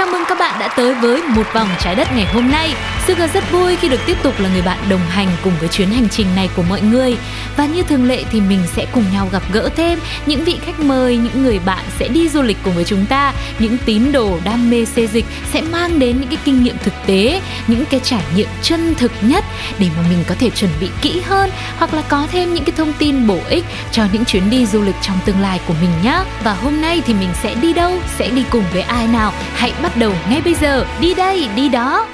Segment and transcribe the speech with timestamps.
[0.00, 2.74] Chào mừng các bạn đã tới với một vòng trái đất ngày hôm nay.
[3.06, 5.90] Sugar rất vui khi được tiếp tục là người bạn đồng hành cùng với chuyến
[5.90, 7.16] hành trình này của mọi người.
[7.56, 10.80] Và như thường lệ thì mình sẽ cùng nhau gặp gỡ thêm những vị khách
[10.80, 14.38] mời, những người bạn sẽ đi du lịch cùng với chúng ta, những tín đồ
[14.44, 18.00] đam mê xê dịch sẽ mang đến những cái kinh nghiệm thực tế, những cái
[18.00, 19.44] trải nghiệm chân thực nhất
[19.78, 22.72] để mà mình có thể chuẩn bị kỹ hơn hoặc là có thêm những cái
[22.76, 25.90] thông tin bổ ích cho những chuyến đi du lịch trong tương lai của mình
[26.04, 26.18] nhé.
[26.44, 29.32] Và hôm nay thì mình sẽ đi đâu, sẽ đi cùng với ai nào?
[29.54, 30.84] Hãy bắt đầu ngay bây giờ.
[31.00, 32.06] Đi đây, đi đó.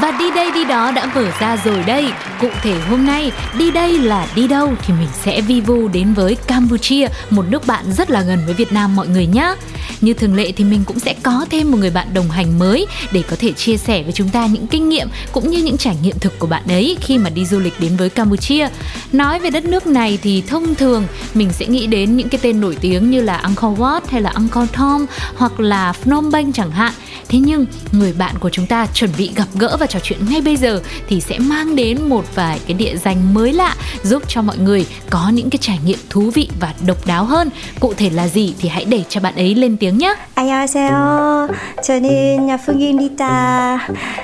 [0.00, 2.06] Và đi đây đi đó đã mở ra rồi đây.
[2.40, 6.14] Cụ thể hôm nay, đi đây là đi đâu thì mình sẽ vi vu đến
[6.14, 9.54] với Campuchia, Một nước bạn rất là gần với Việt Nam mọi người nhé
[10.00, 12.86] Như thường lệ thì mình cũng sẽ có thêm một người bạn đồng hành mới
[13.12, 15.96] Để có thể chia sẻ với chúng ta những kinh nghiệm cũng như những trải
[16.02, 18.68] nghiệm thực của bạn ấy Khi mà đi du lịch đến với Campuchia.
[19.12, 22.60] Nói về đất nước này thì thông thường mình sẽ nghĩ đến những cái tên
[22.60, 25.06] nổi tiếng như là Angkor Wat hay là Angkor Thom
[25.36, 26.92] Hoặc là Phnom Penh chẳng hạn.
[27.28, 30.41] Thế nhưng người bạn của chúng ta chuẩn bị gặp gỡ và trò chuyện ngay
[30.41, 34.41] bây giờ thì sẽ mang đến một vài cái địa danh mới lạ giúp cho
[34.41, 37.49] mọi người có những cái trải nghiệm thú vị và độc đáo hơn.
[37.79, 40.13] Cụ thể là gì thì hãy để cho bạn ấy lên tiếng nhé.
[40.35, 41.47] 안녕하세요
[41.83, 42.79] 저는 phương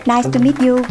[0.05, 0.81] Nice to meet you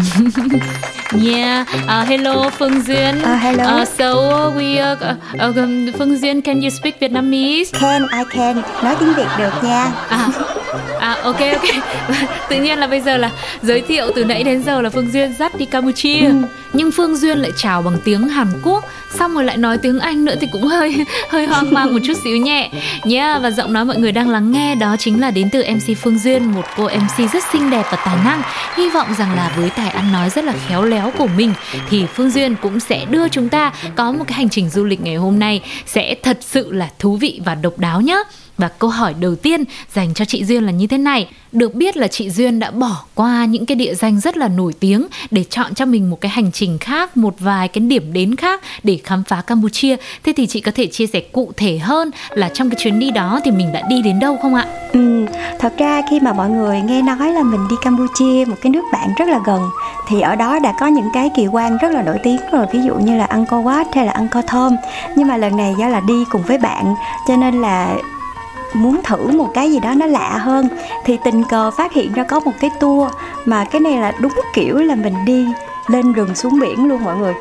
[1.13, 3.19] Yeah, uh, hello Phương Duyên.
[3.19, 3.83] Uh, hello.
[3.83, 7.73] Uh, so we uh, uh, um, Phương Duyên, can you speak Vietnamese?
[7.81, 10.29] Can, I can Nói tiếng Việt được nha À,
[11.00, 11.84] à ok ok.
[12.50, 13.32] Tự nhiên là bây giờ là
[13.62, 16.20] giới thiệu từ nãy đến giờ là phương duyên dắt đi campuchia.
[16.20, 16.34] Ừ.
[16.74, 18.84] nhưng phương duyên lại chào bằng tiếng hàn quốc
[19.20, 20.96] xong rồi lại nói tiếng anh nữa thì cũng hơi
[21.30, 22.70] hơi hoang mang một chút xíu nhẹ.
[23.04, 25.98] Nhé và giọng nói mọi người đang lắng nghe đó chính là đến từ mc
[25.98, 28.42] phương duyên một cô mc rất xinh đẹp và tài năng.
[28.76, 31.54] Hy vọng rằng là với tài ăn nói rất là khéo léo của mình
[31.90, 35.02] thì phương duyên cũng sẽ đưa chúng ta có một cái hành trình du lịch
[35.02, 38.24] ngày hôm nay sẽ thật sự là thú vị và độc đáo nhé
[38.58, 41.28] và câu hỏi đầu tiên dành cho chị Duyên là như thế này.
[41.52, 44.74] Được biết là chị Duyên đã bỏ qua những cái địa danh rất là nổi
[44.80, 48.36] tiếng Để chọn cho mình một cái hành trình khác, một vài cái điểm đến
[48.36, 49.96] khác để khám phá Campuchia.
[50.24, 53.12] Thế thì chị có thể chia sẻ cụ thể hơn là trong cái chuyến đi
[53.12, 54.66] đó thì mình đã đi đến đâu không ạ?
[54.94, 55.26] ừ,
[55.60, 58.84] Thật ra khi mà mọi người nghe nói là mình đi Campuchia Một cái nước
[58.94, 59.62] bạn rất là gần
[60.08, 62.66] Thì ở đó đã có những cái kỳ quan rất là nổi tiếng rồi.
[62.74, 64.76] Ví dụ như là Angkor Wat hay là Angkor Thom
[65.16, 66.94] Nhưng mà lần này do là đi cùng với bạn
[67.28, 67.96] Cho nên là
[68.76, 70.68] muốn thử một cái gì đó nó lạ hơn
[71.06, 73.12] thì tình cờ phát hiện ra có một cái tour
[73.46, 75.46] mà cái này là đúng kiểu là mình đi
[75.88, 77.34] lên rừng xuống biển luôn mọi người.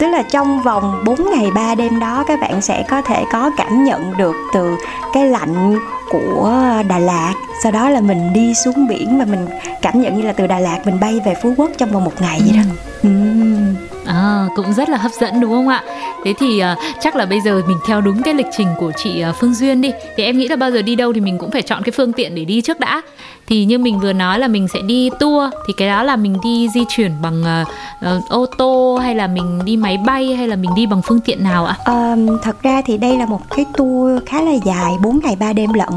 [0.00, 3.50] Tức là trong vòng 4 ngày 3 đêm đó các bạn sẽ có thể có
[3.56, 4.76] cảm nhận được từ
[5.14, 5.76] cái lạnh
[6.10, 6.52] của
[6.88, 7.34] Đà Lạt.
[7.62, 9.46] Sau đó là mình đi xuống biển và mình
[9.82, 12.20] cảm nhận như là từ Đà Lạt mình bay về Phú Quốc trong vòng một
[12.20, 12.62] ngày vậy đó.
[13.02, 13.89] Ừm.
[14.06, 15.82] À, cũng rất là hấp dẫn đúng không ạ?
[16.24, 19.24] Thế thì uh, chắc là bây giờ mình theo đúng cái lịch trình của chị
[19.30, 21.50] uh, Phương Duyên đi Thì em nghĩ là bao giờ đi đâu thì mình cũng
[21.50, 23.02] phải chọn cái phương tiện để đi trước đã
[23.46, 26.36] Thì như mình vừa nói là mình sẽ đi tour Thì cái đó là mình
[26.42, 27.68] đi di chuyển bằng uh,
[28.16, 31.20] uh, ô tô hay là mình đi máy bay hay là mình đi bằng phương
[31.20, 31.76] tiện nào ạ?
[31.84, 35.52] Ờm, thật ra thì đây là một cái tour khá là dài 4 ngày 3
[35.52, 35.88] đêm lận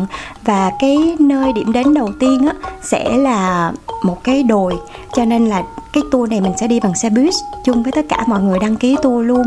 [0.45, 3.71] và cái nơi điểm đến đầu tiên á sẽ là
[4.03, 4.73] một cái đồi
[5.15, 8.05] cho nên là cái tour này mình sẽ đi bằng xe bus chung với tất
[8.09, 9.43] cả mọi người đăng ký tour luôn.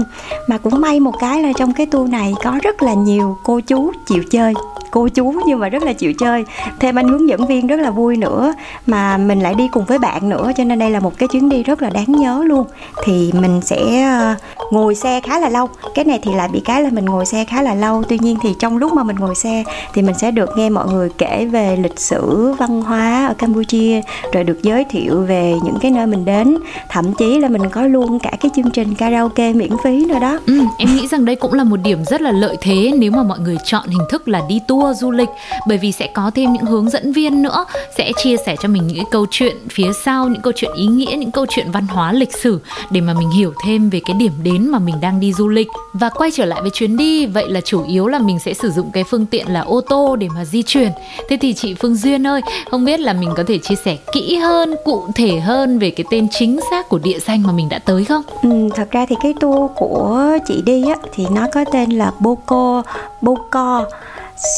[0.46, 3.60] Mà cũng may một cái là trong cái tour này có rất là nhiều cô
[3.60, 4.54] chú chịu chơi.
[4.90, 6.44] Cô chú nhưng mà rất là chịu chơi.
[6.80, 8.54] Thêm anh hướng dẫn viên rất là vui nữa.
[8.86, 11.48] Mà mình lại đi cùng với bạn nữa, cho nên đây là một cái chuyến
[11.48, 12.66] đi rất là đáng nhớ luôn.
[13.04, 14.34] Thì mình sẽ ờ,
[14.70, 15.68] ngồi xe khá là lâu.
[15.94, 18.02] Cái này thì lại bị cái là mình ngồi xe khá là lâu.
[18.08, 19.64] Tuy nhiên thì trong lúc mà mình ngồi xe
[19.94, 24.00] thì mình sẽ được nghe mọi người kể về lịch sử văn hóa ở campuchia
[24.32, 26.58] rồi được giới thiệu về những cái nơi mình đến.
[26.88, 30.38] Thậm chí là mình có luôn cả cái chương trình karaoke miễn phí nữa đó.
[30.46, 33.22] Ừ, em nghĩ rằng đây cũng là một điểm rất là lợi thế nếu mà
[33.22, 35.28] mọi người chọn hình thức là đi tour du lịch
[35.68, 37.64] bởi vì sẽ có thêm những hướng dẫn viên nữa
[37.96, 40.86] sẽ chia sẻ cho mình những cái câu chuyện phía sau những câu chuyện ý
[40.86, 42.60] nghĩa những câu chuyện văn hóa lịch sử
[42.90, 45.48] để mà mình hiểu thêm về cái điểm đến đến mà mình đang đi du
[45.48, 45.68] lịch.
[45.92, 48.70] Và quay trở lại với chuyến đi vậy là chủ yếu là mình sẽ sử
[48.70, 50.92] dụng cái phương tiện là ô tô để mà di chuyển.
[51.28, 54.36] Thế thì chị phương duyên ơi không biết là mình có thể chia sẻ kỹ
[54.36, 57.78] hơn cụ thể hơn về cái tên chính xác của địa danh mà mình đã
[57.78, 58.22] tới không?
[58.42, 62.12] Ừ, thật ra thì cái tour của chị đi á thì nó có tên là
[62.20, 62.82] Boko
[63.22, 63.84] Boko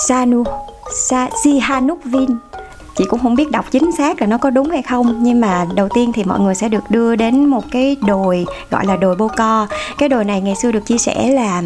[0.09, 0.45] Sanu
[1.09, 2.35] Sa, Sihanoukville
[2.99, 5.67] chị cũng không biết đọc chính xác là nó có đúng hay không nhưng mà
[5.75, 9.17] đầu tiên thì mọi người sẽ được đưa đến một cái đồi gọi là đồi
[9.17, 9.67] Bô Co.
[9.99, 11.63] Cái đồi này ngày xưa được chia sẻ là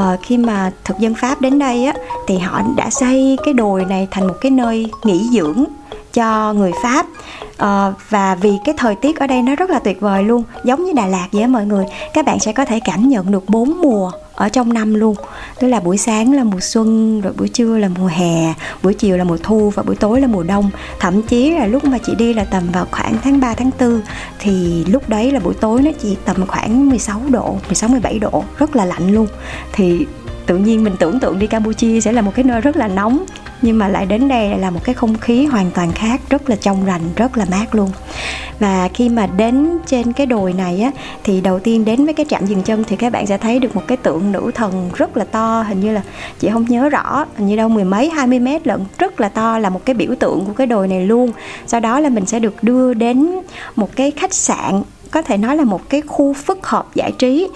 [0.00, 1.92] uh, khi mà thực dân Pháp đến đây á
[2.26, 5.64] thì họ đã xây cái đồi này thành một cái nơi nghỉ dưỡng
[6.12, 7.06] cho người Pháp.
[7.62, 10.84] Uh, và vì cái thời tiết ở đây nó rất là tuyệt vời luôn giống
[10.84, 11.84] như Đà Lạt vậy mọi người.
[12.14, 15.14] Các bạn sẽ có thể cảm nhận được bốn mùa ở trong năm luôn.
[15.60, 19.16] Tức là buổi sáng là mùa xuân, rồi buổi trưa là mùa hè, buổi chiều
[19.16, 20.70] là mùa thu và buổi tối là mùa đông.
[21.00, 24.00] Thậm chí là lúc mà chị đi là tầm vào khoảng tháng 3 tháng 4
[24.38, 28.44] thì lúc đấy là buổi tối nó chỉ tầm khoảng 16 độ 16 17 độ,
[28.58, 29.26] rất là lạnh luôn.
[29.72, 30.06] Thì
[30.46, 33.24] tự nhiên mình tưởng tượng đi, Campuchia sẽ là một cái nơi rất là nóng
[33.62, 36.56] nhưng mà lại đến đây là một cái không khí hoàn toàn khác, rất là
[36.56, 37.90] trong rành, rất là mát luôn.
[38.58, 40.90] Và khi mà đến trên cái đồi này á,
[41.24, 43.76] thì đầu tiên đến với cái trạm dừng chân thì các bạn sẽ thấy được
[43.76, 46.02] một cái tượng nữ thần rất là to, hình như là,
[46.38, 49.28] chị không nhớ rõ, hình như đâu mười mấy, hai mươi mét lận, rất là
[49.28, 51.32] to, là một cái biểu tượng của cái đồi này luôn.
[51.66, 53.30] Sau đó là mình sẽ được đưa đến
[53.76, 57.48] một cái khách sạn có thể nói là một cái khu phức hợp giải trí.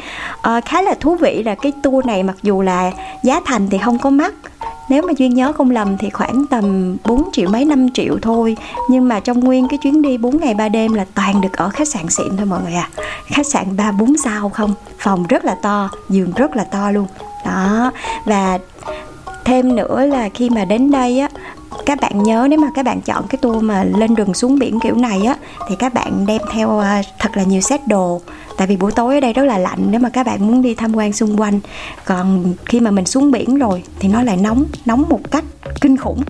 [0.42, 3.78] À, khá là thú vị là cái tour này mặc dù là giá thành thì
[3.78, 4.34] không có mắc.
[4.88, 8.56] Nếu mà duyên nhớ không lầm thì khoảng tầm 4 triệu mấy 5 triệu thôi.
[8.90, 11.68] Nhưng mà trong nguyên cái chuyến đi 4 ngày 3 đêm là toàn được ở
[11.68, 12.88] khách sạn xịn thôi mọi người à
[13.26, 14.74] khách sạn 3 4 sao không?
[14.98, 17.06] Phòng rất là to giường rất là to luôn.
[17.44, 17.92] Đó
[18.24, 18.58] và
[19.44, 21.28] thêm nữa là khi mà đến đây á,
[21.86, 24.80] các bạn nhớ nếu mà các bạn chọn cái tour mà lên rừng xuống biển
[24.80, 25.36] kiểu này á,
[25.68, 28.20] thì các bạn đem theo à, thật là nhiều set đồ.
[28.56, 30.74] Tại vì buổi tối ở đây rất là lạnh nếu mà các bạn muốn đi
[30.74, 31.60] tham quan xung quanh.
[32.04, 35.44] Còn khi mà mình xuống biển rồi thì nó lại nóng nóng một cách
[35.80, 36.22] kinh khủng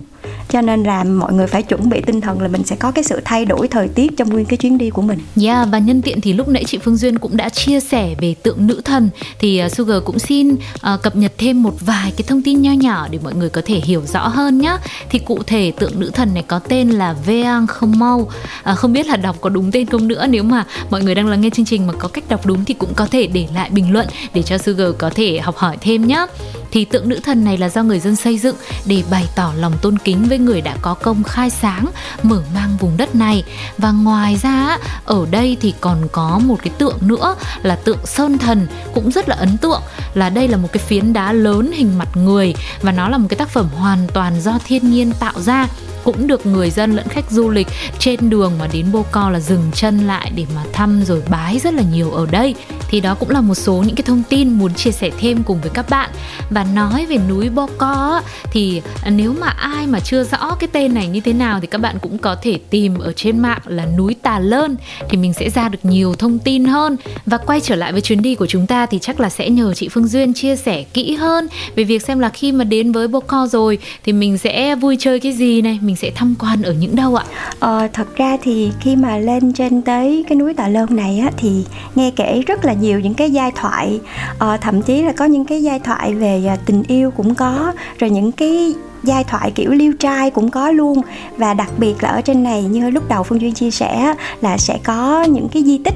[0.49, 3.03] cho nên là mọi người phải chuẩn bị tinh thần là mình sẽ có cái
[3.03, 5.19] sự thay đổi thời tiết trong nguyên cái chuyến đi của mình.
[5.19, 8.15] Yeah dạ, và nhân tiện thì lúc nãy chị Phương Duyên cũng đã chia sẻ
[8.21, 9.09] về tượng nữ thần
[9.39, 12.71] thì à, Sugar cũng xin uh, cập nhật thêm một vài cái thông tin nho
[12.71, 14.77] nhỏ để mọi người có thể hiểu rõ hơn nhé.
[15.09, 18.29] Thì cụ thể tượng nữ thần này có tên là Veang Khomau.
[18.63, 21.27] À, không biết là đọc có đúng tên không nữa nếu mà mọi người đang
[21.27, 23.69] lắng nghe chương trình mà có cách đọc đúng thì cũng có thể để lại
[23.69, 26.25] bình luận để cho Sugar có thể học hỏi thêm nhé
[26.71, 28.55] thì tượng nữ thần này là do người dân xây dựng
[28.85, 31.85] để bày tỏ lòng tôn kính với người đã có công khai sáng,
[32.23, 33.43] mở mang vùng đất này.
[33.77, 38.37] Và ngoài ra, ở đây thì còn có một cái tượng nữa là tượng sơn
[38.37, 39.81] thần, cũng rất là ấn tượng,
[40.13, 42.55] là đây là một cái phiến đá lớn hình mặt người.
[42.81, 45.67] Và nó là một cái tác phẩm hoàn toàn do thiên nhiên tạo ra,
[46.03, 47.67] cũng được người dân lẫn khách du lịch
[47.99, 51.73] trên đường mà đến Boko là dừng chân lại để mà thăm rồi bái rất
[51.73, 52.55] là nhiều ở đây.
[52.87, 55.61] Thì đó cũng là một số những cái thông tin muốn chia sẻ thêm cùng
[55.61, 56.09] với các bạn.
[56.49, 58.21] Và nói về núi Boko
[58.51, 61.81] thì nếu mà ai mà chưa rõ cái tên này như thế nào thì các
[61.81, 64.75] bạn cũng có thể tìm ở trên mạng là núi Tà Lơn
[65.09, 68.21] thì mình sẽ ra được nhiều thông tin hơn và quay trở lại với chuyến
[68.21, 71.15] đi của chúng ta thì chắc là sẽ nhờ chị Phương Duyên chia sẻ kỹ
[71.15, 74.97] hơn về việc xem là khi mà đến với Bô rồi thì mình sẽ vui
[74.99, 77.25] chơi cái gì này mình sẽ tham quan ở những đâu ạ?
[77.59, 81.31] Ờ, thật ra thì khi mà lên trên tới cái núi Tà Lơn này á,
[81.37, 81.63] thì
[81.95, 83.99] nghe kể rất là nhiều những cái giai thoại
[84.37, 87.73] ờ, thậm chí là có những cái giai thoại về à, tình yêu cũng có
[87.99, 91.01] rồi những cái giai thoại kiểu liêu trai cũng có luôn.
[91.37, 94.57] Và đặc biệt là ở trên này, như lúc đầu phương duyên chia sẻ là
[94.57, 95.95] sẽ có những cái di tích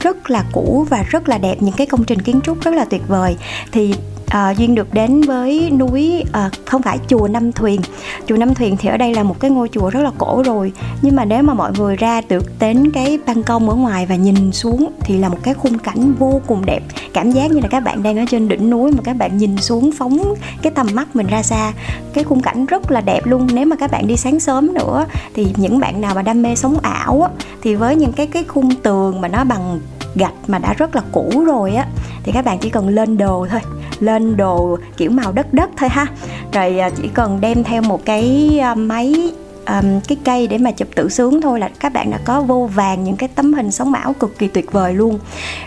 [0.00, 2.84] rất là cũ và rất là đẹp, những cái công trình kiến trúc rất là
[2.84, 3.36] tuyệt vời.
[3.72, 3.94] Thì
[4.30, 7.80] à, duyên được đến với núi à, không phải chùa Năm Thuyền.
[8.26, 10.72] Chùa Năm Thuyền thì ở đây là một cái ngôi chùa rất là cổ rồi.
[11.02, 14.14] Nhưng mà nếu mà mọi người ra được đến cái ban công ở ngoài và
[14.14, 16.82] nhìn xuống thì là một cái khung cảnh vô cùng đẹp.
[17.12, 19.56] Cảm giác như là các bạn đang ở trên đỉnh núi mà các bạn nhìn
[19.56, 21.72] xuống phóng cái tầm mắt mình ra xa.
[22.12, 23.48] Cái khung cảnh rất là đẹp luôn.
[23.52, 26.54] Nếu mà các bạn đi sáng sớm nữa thì những bạn nào mà đam mê
[26.54, 27.30] sống ảo á,
[27.62, 29.80] thì với những cái cái khung tường mà nó bằng
[30.14, 31.86] gạch mà đã rất là cũ rồi á
[32.22, 33.60] thì các bạn chỉ cần lên đồ thôi
[34.00, 36.06] lên đồ kiểu màu đất đất thôi ha.
[36.52, 39.32] Rồi à, chỉ cần đem theo một cái à, máy
[39.66, 42.70] um, cái cây để mà chụp tự sướng thôi là các bạn đã có vô
[42.74, 45.18] vàng những cái tấm hình sống ảo cực kỳ tuyệt vời luôn.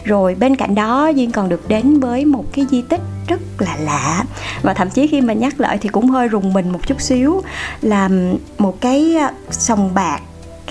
[0.04, 3.76] Rồi bên cạnh đó duyên còn được đến với một cái di tích rất là
[3.80, 4.24] lạ.
[4.62, 7.42] Và thậm chí khi mà nhắc lại thì cũng hơi rùng mình một chút xíu.
[7.82, 8.10] Là
[8.58, 9.18] một cái
[9.52, 10.20] sòng bạc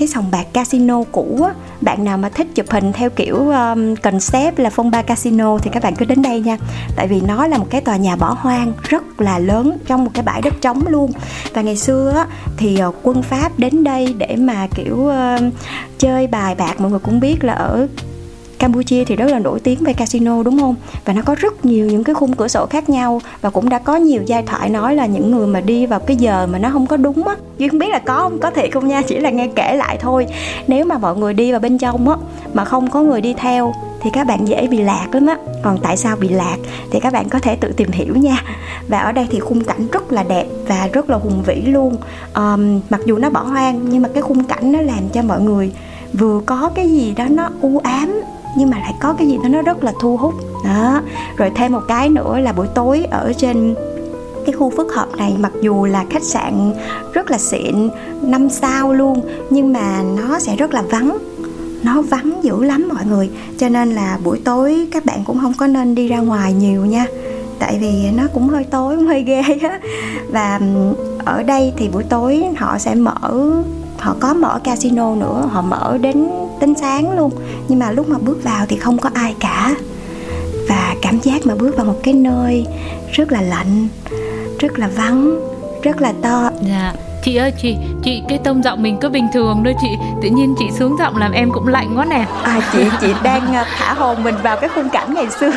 [0.02, 3.94] cái sòng bạc casino cũ á bạn nào mà thích chụp hình theo kiểu um,
[3.94, 6.56] concept là phong ba casino thì các bạn cứ đến đây nha.
[6.96, 10.10] Tại vì nó là một cái tòa nhà bỏ hoang rất là lớn trong một
[10.14, 11.12] cái bãi đất trống luôn.
[11.54, 15.52] Và ngày xưa á, thì uh, quân pháp đến đây để mà kiểu uh,
[15.98, 17.86] chơi bài bạc mọi người cũng biết là ở
[18.62, 20.74] Campuchia thì rất là nổi tiếng về casino đúng không?
[21.04, 23.78] Và nó có rất nhiều những cái khung cửa sổ khác nhau và cũng đã
[23.78, 26.70] có nhiều giai thoại nói là những người mà đi vào cái giờ mà nó
[26.70, 27.36] không có đúng á.
[27.58, 29.96] Duy không biết là có không có thiệt không nha chỉ là nghe kể lại
[30.00, 30.26] thôi.
[30.66, 32.16] Nếu mà mọi người đi vào bên trong á
[32.54, 35.36] mà không có người đi theo thì các bạn dễ bị lạc lắm á.
[35.62, 36.56] Còn tại sao bị lạc?
[36.90, 38.44] Thì các bạn có thể tự tìm hiểu nha.
[38.88, 41.96] Và ở đây thì khung cảnh rất là đẹp và rất là hùng vĩ luôn.
[42.34, 45.40] Um, mặc dù nó bỏ hoang nhưng mà cái khung cảnh nó làm cho mọi
[45.40, 45.72] người
[46.12, 48.20] vừa có cái gì đó nó u ám
[48.56, 50.34] nhưng mà lại có cái gì đó nó rất là thu hút.
[50.64, 51.00] Đó.
[51.36, 53.74] Rồi thêm một cái nữa là buổi tối ở trên
[54.46, 56.72] cái khu phức hợp này, mặc dù là khách sạn
[57.12, 57.88] rất là xịn,
[58.22, 61.18] năm sao luôn, nhưng mà nó sẽ rất là vắng.
[61.82, 63.30] Nó vắng dữ lắm mọi người.
[63.58, 66.84] Cho nên là buổi tối các bạn cũng không có nên đi ra ngoài nhiều
[66.84, 67.06] nha.
[67.58, 69.80] Tại vì nó cũng hơi tối, cũng hơi ghê á.
[70.30, 70.60] Và
[71.24, 73.62] ở đây thì buổi tối họ sẽ mở
[74.02, 76.28] họ có mở casino nữa, họ mở đến
[76.60, 77.30] đến sáng luôn.
[77.68, 79.74] Nhưng mà lúc mà bước vào thì không có ai cả.
[80.68, 82.66] Và cảm giác mà bước vào một cái nơi
[83.12, 83.88] rất là lạnh,
[84.58, 85.40] rất là vắng,
[85.82, 86.50] rất là to.
[86.68, 89.88] Yeah chị ơi chị chị cái tông giọng mình cứ bình thường thôi chị.
[90.22, 92.26] Tự nhiên chị xuống giọng làm em cũng lạnh quá nè.
[92.42, 95.50] À chị chị đang à, thả hồn mình vào cái khung cảnh ngày xưa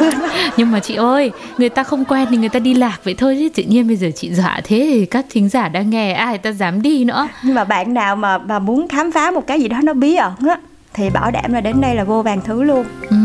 [0.57, 3.37] nhưng mà chị ơi người ta không quen thì người ta đi lạc vậy thôi
[3.39, 3.49] chứ.
[3.55, 6.51] Tự nhiên bây giờ chị dọa thế thì các thính giả đang nghe ai ta
[6.51, 7.27] dám đi nữa.
[7.43, 10.15] Nhưng mà bạn nào mà mà muốn khám phá một cái gì đó nó bí
[10.15, 10.57] ẩn á
[10.93, 12.85] thì bảo đảm là đến đây là vô vàng thứ luôn.
[13.09, 13.15] Ừ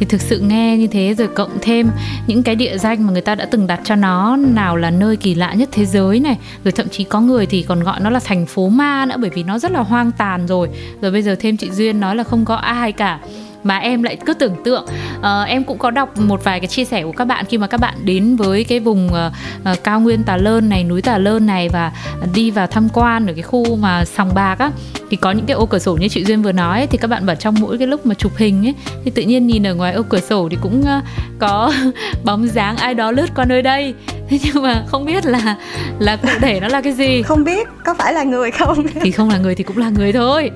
[0.00, 1.90] thì thực sự nghe như thế rồi cộng thêm
[2.26, 5.16] những cái địa danh mà người ta đã từng đặt cho nó, nào là nơi
[5.16, 8.10] kỳ lạ nhất thế giới này, rồi thậm chí có người thì còn gọi nó
[8.10, 10.68] là thành phố ma nữa, bởi vì nó rất là hoang tàn rồi.
[11.02, 13.18] Rồi bây giờ thêm chị duyên nói là không có ai cả
[13.64, 14.86] mà em lại cứ tưởng tượng
[15.18, 17.66] uh, em cũng có đọc một vài cái chia sẻ của các bạn khi mà
[17.66, 21.18] các bạn đến với cái vùng uh, uh, cao nguyên Tà Lơn này núi Tà
[21.18, 21.92] Lơn này và
[22.34, 24.70] đi vào tham quan ở cái khu mà sòng bạc á.
[25.10, 27.08] Thì có những cái ô cửa sổ như chị duyên vừa nói ấy, thì các
[27.08, 28.74] bạn bảo trong mỗi cái lúc mà chụp hình ấy
[29.04, 31.04] thì tự nhiên nhìn ở ngoài ô cửa sổ thì cũng uh,
[31.38, 31.72] có
[32.24, 33.94] bóng dáng ai đó lướt qua nơi đây
[34.30, 35.56] thế nhưng mà không biết là
[35.98, 37.22] là cụ thể nó là cái gì.
[37.30, 38.86] Không biết có phải là người không?
[39.00, 40.50] Thì không là người thì cũng là người thôi.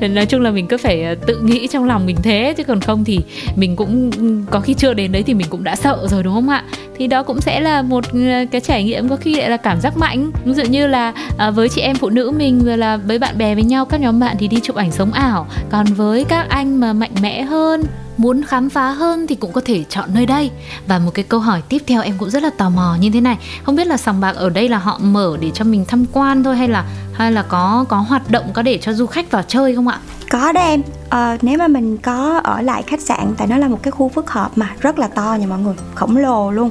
[0.00, 3.04] Nói chung là mình cứ phải tự nghĩ trong lòng mình thế chứ còn không
[3.04, 3.20] thì
[3.56, 4.10] mình cũng
[4.50, 6.64] có khi chưa đến đấy thì mình cũng đã sợ rồi đúng không ạ?
[6.96, 8.04] Thì đó cũng sẽ là một
[8.50, 10.30] cái trải nghiệm có khi lại là cảm giác mạnh.
[10.44, 13.38] Ví dụ như là à, với chị em phụ nữ mình rồi là với bạn
[13.38, 15.46] bè với nhau các nhóm bạn thì đi chụp ảnh sống ảo.
[15.70, 17.84] Còn với các anh mà mạnh mẽ hơn
[18.20, 20.50] muốn khám phá hơn thì cũng có thể chọn nơi đây.
[20.86, 23.20] Và một cái câu hỏi tiếp theo em cũng rất là tò mò như thế
[23.20, 23.38] này.
[23.62, 26.44] Không biết là sòng bạc ở đây là họ mở để cho mình tham quan
[26.44, 29.42] thôi hay là hay là có có hoạt động có để cho du khách vào
[29.48, 29.98] chơi không ạ?
[30.30, 30.82] Có đó em.
[31.08, 34.08] À, nếu mà mình có ở lại khách sạn tại nó là một cái khu
[34.08, 36.70] phức hợp mà rất là to nha mọi người khổng lồ luôn.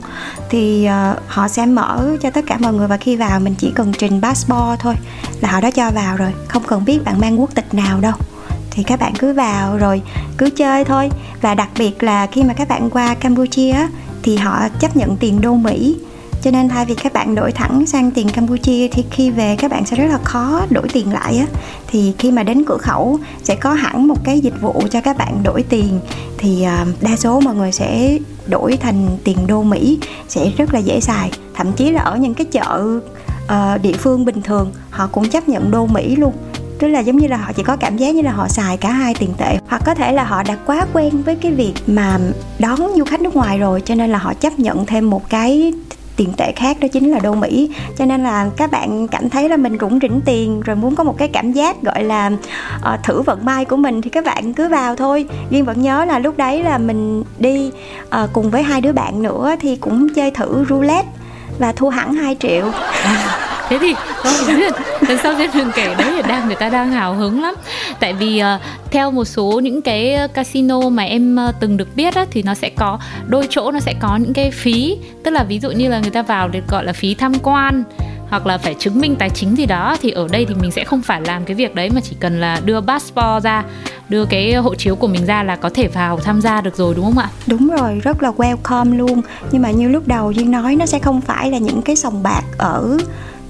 [0.49, 3.71] Thì uh, họ sẽ mở cho tất cả mọi người và khi vào mình chỉ
[3.75, 4.95] cần trình passport thôi
[5.41, 6.33] là họ đã cho vào rồi.
[6.47, 8.13] Không cần biết bạn mang quốc tịch nào đâu
[8.79, 10.01] thì các bạn cứ vào rồi
[10.37, 11.09] cứ chơi thôi.
[11.41, 13.75] Và đặc biệt là khi mà các bạn qua campuchia
[14.23, 15.97] thì họ chấp nhận tiền đô mỹ.
[16.41, 19.71] Cho nên thay vì các bạn đổi thẳng sang tiền Campuchia thì khi về các
[19.71, 21.45] bạn sẽ rất là khó đổi tiền lại á.
[21.87, 25.17] Thì khi mà đến cửa khẩu sẽ có hẳn một cái dịch vụ cho các
[25.17, 25.99] bạn đổi tiền.
[26.37, 28.17] Thì ờ, đa số mọi người sẽ
[28.47, 31.31] đổi thành tiền đô Mỹ sẽ rất là dễ xài.
[31.53, 32.99] Thậm chí là ở những cái chợ
[33.45, 36.33] uh, địa phương bình thường họ cũng chấp nhận đô Mỹ luôn
[36.79, 38.91] tức là giống như là họ chỉ có cảm giác như là họ xài cả
[38.91, 42.19] hai tiền tệ hoặc có thể là họ đã quá quen với cái việc mà
[42.59, 45.73] đón du khách nước ngoài rồi cho nên là họ chấp nhận thêm một cái
[46.19, 47.69] tiền tệ khác đó chính là đô Mỹ.
[47.97, 51.03] Cho nên là các bạn cảm thấy là mình rủng rỉnh tiền rồi muốn có
[51.03, 52.31] một cái cảm giác gọi là
[52.93, 55.25] uh, thử vận may của mình thì các bạn cứ vào thôi.
[55.49, 57.71] Duyên vẫn nhớ là lúc đấy là mình đi
[58.23, 61.09] uh, cùng với hai đứa bạn nữa thì cũng chơi thử roulette
[61.59, 62.71] và thua hẳn 2 triệu.
[63.69, 64.59] thế thì vâng, không
[65.07, 67.55] lần sau duyên đừng kể đấy là đang người ta đang hào hứng lắm.
[67.99, 68.61] Tại vì uh,
[68.91, 72.43] theo một số những cái ờ, casino mà em uh, từng được biết á, thì
[72.43, 74.97] nó sẽ có đôi chỗ nó sẽ có những cái phí.
[75.23, 77.83] Tức là ví dụ như là người ta vào được gọi là phí tham quan
[78.29, 80.83] hoặc là phải chứng minh tài chính gì đó thì ở đây thì mình sẽ
[80.83, 83.63] không phải làm cái việc đấy mà chỉ cần là đưa passport ra
[84.09, 86.93] đưa cái hộ chiếu của mình ra là có thể vào tham gia được rồi
[86.95, 87.29] đúng không ạ?
[87.47, 89.21] Đúng rồi rất là welcome luôn.
[89.51, 92.23] Nhưng mà như lúc đầu duyên nói nó sẽ không phải là những cái sòng
[92.23, 92.97] bạc ở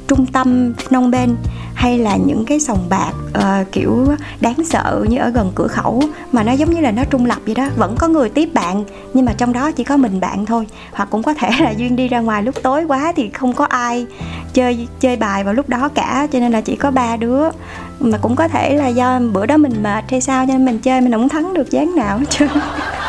[0.09, 1.35] trung tâm Phnom Penh
[1.75, 4.07] hay là những cái sòng bạc uh, kiểu
[4.41, 7.37] đáng sợ như ở gần cửa khẩu mà nó giống như là nó trung lập
[7.45, 7.69] vậy đó.
[7.75, 10.67] Vẫn có người tiếp bạn nhưng mà trong đó chỉ có mình bạn thôi.
[10.91, 13.65] Hoặc cũng có thể là duyên đi ra ngoài lúc tối quá thì không có
[13.65, 14.05] ai
[14.53, 17.49] chơi chơi bài vào lúc đó cả cho nên là chỉ có ba đứa
[17.99, 20.79] mà cũng có thể là do bữa đó mình mệt hay sao cho nên mình
[20.79, 22.49] chơi mình không thắng được dáng nào hết trơn.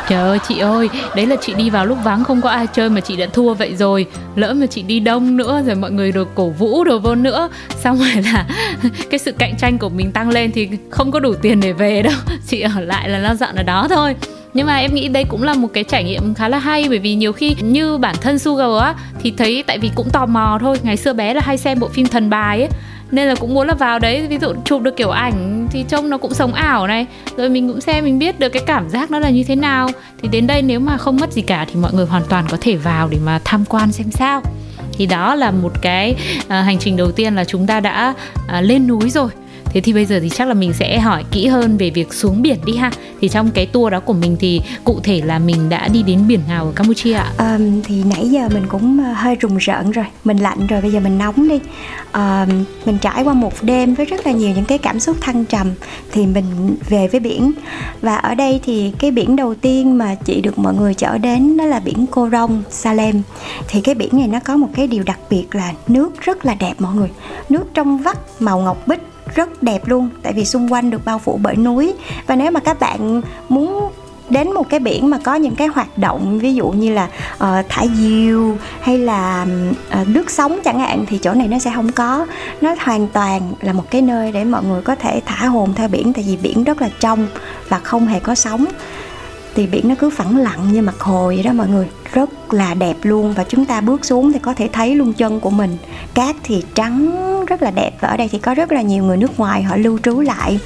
[0.09, 2.91] Trời ơi chị ơi, đấy là chị đi vào lúc vắng không có ai chơi
[2.91, 4.07] mà chị đã thua vậy rồi.
[4.37, 7.49] Lỡ mà chị đi đông nữa rồi mọi người được cổ vũ đồ vô nữa
[7.81, 8.47] Xong rồi là
[9.11, 12.03] cái sự cạnh tranh của mình tăng lên thì không có đủ tiền để về
[12.03, 12.15] đâu.
[12.47, 14.15] Chị ở lại là lo dọn ở đó thôi.
[14.55, 16.99] Nhưng mà em nghĩ đây cũng là một cái trải nghiệm khá là hay bởi
[16.99, 20.59] vì nhiều khi như bản thân Sugar á thì thấy tại vì cũng tò mò
[20.61, 20.77] thôi.
[20.83, 22.69] Ngày xưa bé là hay xem bộ phim thần bài ấy
[23.11, 26.11] nên là cũng muốn là vào đấy ví dụ chụp được kiểu ảnh thì trông
[26.11, 27.07] nó cũng sống ảo này.
[27.37, 29.89] Rồi mình cũng xem mình biết được cái cảm giác nó là như thế nào.
[30.23, 32.57] Thì đến đây nếu mà không mất gì cả thì mọi người hoàn toàn có
[32.61, 34.43] thể vào để mà tham quan xem sao.
[34.93, 38.43] Thì đó là một cái uh, hành trình đầu tiên là chúng ta đã uh,
[38.61, 39.31] lên núi rồi
[39.73, 42.43] thế thì bây giờ thì chắc là mình sẽ hỏi kỹ hơn về việc xuống
[42.43, 42.91] biển đi ha.
[43.21, 46.27] Thì trong cái tour đó của mình thì cụ thể là mình đã đi đến
[46.29, 47.33] biển nào ở campuchia ạ?
[47.37, 50.05] À, thì nãy giờ mình cũng ờ, hơi rùng rợn rồi.
[50.25, 51.61] Mình lạnh rồi bây giờ mình nóng đi.
[52.13, 52.47] À,
[52.85, 55.71] mình trải qua một đêm với rất là nhiều những cái cảm xúc thăng trầm
[56.13, 56.45] thì mình
[56.89, 57.53] về với biển.
[58.03, 61.57] Và ở đây thì cái biển đầu tiên mà chị được mọi người chở đến
[61.57, 63.23] đó là biển Cô Rong Salem.
[63.69, 66.55] Thì cái biển này nó có một cái điều đặc biệt là nước rất là
[66.55, 67.09] đẹp mọi người.
[67.49, 69.01] Nước trong vắt màu ngọc bích
[69.35, 71.95] rất đẹp luôn tại vì xung quanh được bao phủ bởi núi.
[72.27, 73.91] Và nếu mà các bạn muốn
[74.31, 77.67] đến một cái biển mà có những cái hoạt động ví dụ như là uh,
[77.69, 79.47] thả diều hay là
[79.91, 82.27] ờ, uh, nước sóng chẳng hạn thì chỗ này nó sẽ không có.
[82.61, 85.89] Nó hoàn toàn là một cái nơi để mọi người có thể thả hồn theo
[85.89, 87.27] biển tại vì biển rất là trong
[87.69, 88.65] và không hề có sóng
[89.55, 91.87] thì biển nó cứ phẳng lặng như mặt hồ vậy đó mọi người.
[92.13, 95.41] Rất là đẹp luôn và chúng ta bước xuống thì có thể thấy luôn chân
[95.41, 95.77] của mình.
[96.15, 97.17] Cát thì trắng
[97.47, 99.77] rất là đẹp và ở đây thì có rất là nhiều người nước ngoài họ
[99.77, 100.59] lưu trú lại.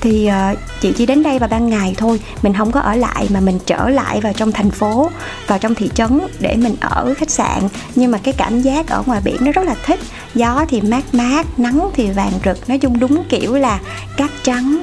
[0.00, 3.26] Thì uh, chị chỉ đến đây vào ban ngày thôi mình không có ở lại
[3.30, 5.10] mà mình trở lại vào trong thành phố
[5.46, 7.62] vào trong thị trấn để mình ở khách sạn.
[7.94, 10.00] Nhưng mà cái cảm giác ở ngoài biển nó rất là thích.
[10.34, 13.80] Gió thì mát mát nắng thì vàng rực nói chung đúng kiểu là
[14.16, 14.80] cát trắng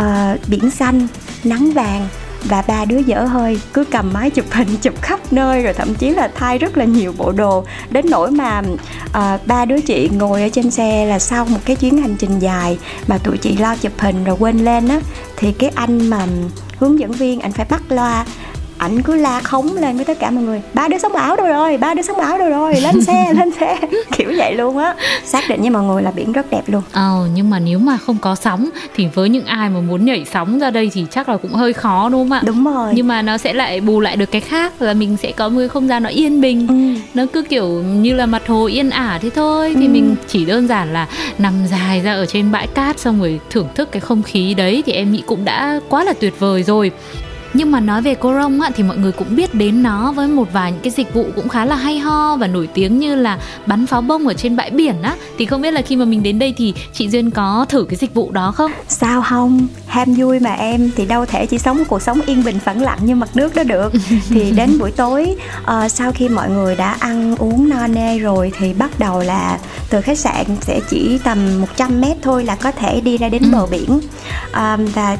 [0.00, 1.06] uh, biển xanh
[1.44, 2.08] nắng vàng
[2.44, 5.94] và ba đứa dở hơi cứ cầm máy chụp hình chụp khắp nơi rồi thậm
[5.94, 7.64] chí là thay rất là nhiều bộ đồ.
[7.90, 8.62] Đến nỗi mà
[9.12, 12.38] à, ba đứa chị ngồi ở trên xe là sau một cái chuyến hành trình
[12.38, 15.00] dài mà tụi chị lo chụp hình rồi quên lên á
[15.36, 16.26] thì cái anh mà
[16.78, 18.24] hướng dẫn viên anh phải bắt loa
[18.78, 20.62] ảnh cứ la khống lên với tất cả mọi người.
[20.74, 23.50] Ba đứa sống ảo đâu rồi ba đứa sống ảo đâu rồi lên xe lên
[23.60, 23.78] xe.
[24.12, 24.94] Kiểu vậy luôn á.
[25.24, 26.82] Xác định với mọi người là biển rất đẹp luôn.
[26.92, 30.24] Ờ nhưng mà nếu mà không có sóng thì với những ai mà muốn nhảy
[30.32, 32.42] sóng ra đây thì chắc là cũng hơi khó đúng không ạ?
[32.44, 32.92] Đúng rồi.
[32.94, 35.58] Nhưng mà nó sẽ lại bù lại được cái khác là mình sẽ có một
[35.58, 36.66] cái không gian nó yên bình.
[36.68, 37.00] Ừ.
[37.14, 39.74] nó cứ kiểu như là mặt hồ yên ả thế thôi.
[39.76, 39.90] Thì ừ.
[39.90, 41.06] mình chỉ đơn giản là
[41.38, 44.82] nằm dài ra ở trên bãi cát xong rồi thưởng thức cái không khí đấy
[44.86, 46.90] thì em nghĩ cũng đã quá là tuyệt vời rồi
[47.54, 50.28] nhưng mà nói về cô rông á, thì mọi người cũng biết đến nó với
[50.28, 53.14] một vài những cái dịch vụ cũng khá là hay ho và nổi tiếng như
[53.14, 55.16] là bắn pháo bông ở trên bãi biển á.
[55.38, 57.96] Thì không biết là khi mà mình đến đây thì chị duyên có thử cái
[57.96, 58.72] dịch vụ đó không?
[58.88, 59.66] Sao không?
[59.86, 62.82] Ham vui mà em thì đâu thể chỉ sống một cuộc sống yên bình phẳng
[62.82, 63.92] lặng như mặt nước đó được.
[64.28, 68.52] Thì đến buổi tối uh, sau khi mọi người đã ăn uống no nê rồi
[68.58, 69.58] thì bắt đầu là
[69.90, 73.42] từ khách sạn sẽ chỉ tầm 100 mét thôi là có thể đi ra đến
[73.42, 73.48] ừ.
[73.52, 74.00] bờ biển.
[74.50, 75.16] Uh, và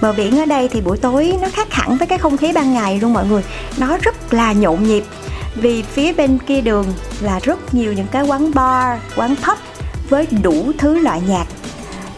[0.00, 2.74] bờ biển ở đây thì buổi tối nó khác hẳn với cái không khí ban
[2.74, 3.42] ngày luôn mọi người.
[3.78, 5.04] Nó rất là nhộn nhịp.
[5.54, 6.86] Vì phía bên kia đường
[7.20, 9.58] là rất nhiều những cái quán bar, quán pub
[10.08, 11.46] với đủ thứ loại nhạc.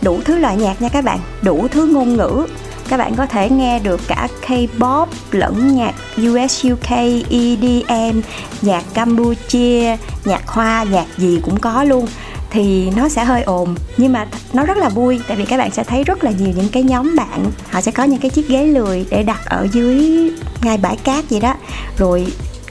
[0.02, 1.18] Đủ thứ loại nhạc nha các bạn.
[1.42, 2.46] Đủ thứ ngôn ngữ.
[2.88, 6.90] Các bạn có thể nghe được cả K-pop, lẫn nhạc US UK
[7.30, 8.20] EDM
[8.62, 12.06] nhạc Campuchia, nhạc hoa, nhạc gì cũng có luôn
[12.50, 15.70] thì nó sẽ hơi ồn, nhưng mà nó rất là vui, tại vì các bạn
[15.70, 18.48] sẽ thấy rất là nhiều những cái nhóm bạn, họ sẽ có những cái chiếc
[18.48, 20.30] ghế lười để đặt ở dưới
[20.62, 21.54] ngay bãi cát vậy đó.
[21.98, 22.26] Rồi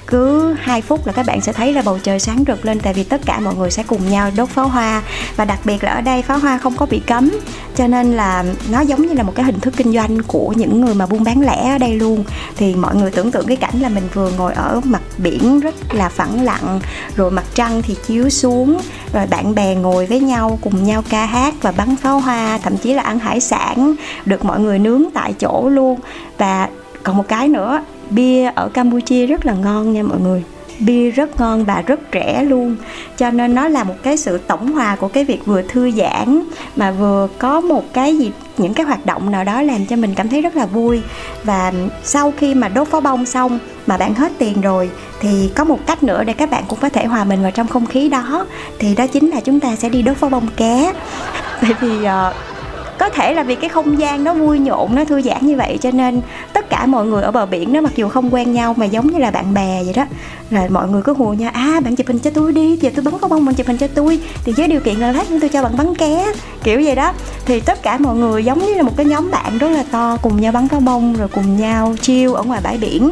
[0.07, 2.93] cứ 2 phút là các bạn sẽ thấy là bầu trời sáng rực lên, tại
[2.93, 5.01] vì tất cả mọi người sẽ cùng nhau đốt pháo hoa.
[5.35, 7.31] Và đặc biệt là ở đây pháo hoa không có bị cấm,
[7.75, 10.81] cho nên là nó giống như là một cái hình thức kinh doanh của những
[10.81, 12.23] người mà buôn bán lẻ ở đây luôn.
[12.57, 15.75] Thì mọi người tưởng tượng cái cảnh là mình vừa ngồi ở mặt biển rất
[15.93, 16.79] là phẳng lặng,
[17.15, 18.77] rồi mặt trăng thì chiếu xuống,
[19.13, 22.77] rồi bạn bè ngồi với nhau, cùng nhau ca hát và bắn pháo hoa, thậm
[22.77, 25.99] chí là ăn hải sản, được mọi người nướng tại chỗ luôn.
[26.37, 26.67] Và
[27.03, 30.43] còn một cái nữa bia ở campuchia rất là ngon nha mọi người.
[30.79, 32.75] Bia rất ngon và rất rẻ luôn.
[33.17, 36.41] Cho nên nó là một cái sự tổng hòa của cái việc vừa thư giãn
[36.75, 40.13] mà vừa có một cái gì những cái hoạt động nào đó làm cho mình
[40.15, 41.01] cảm thấy rất là vui.
[41.43, 44.89] Và sau khi mà đốt pháo bông xong mà bạn hết tiền rồi
[45.19, 47.67] thì có một cách nữa để các bạn cũng có thể hòa mình vào trong
[47.67, 48.45] không khí đó.
[48.79, 50.93] Thì đó chính là chúng ta sẽ đi đốt pháo bông ké.
[51.61, 52.35] Bởi vì uh,
[53.09, 55.77] có thể là vì cái không gian nó vui nhộn nó thư giãn như vậy
[55.81, 56.21] cho nên
[56.53, 59.11] tất cả mọi người ở bờ biển đó mặc dù không quen nhau mà giống
[59.11, 60.05] như là bạn bè vậy đó.
[60.51, 63.03] Rồi mọi người cứ hùa nhau à bạn chụp hình cho tôi đi giờ tôi
[63.03, 64.19] bắn có bông bạn chụp hình cho tôi.
[64.43, 67.13] Thì với điều kiện là lát nữa tôi cho bạn bắn ké kiểu vậy đó.
[67.45, 70.17] Thì tất cả mọi người giống như là một cái nhóm bạn rất là to
[70.21, 73.11] cùng nhau bắn cá bông rồi cùng nhau chiêu ở ngoài bãi biển.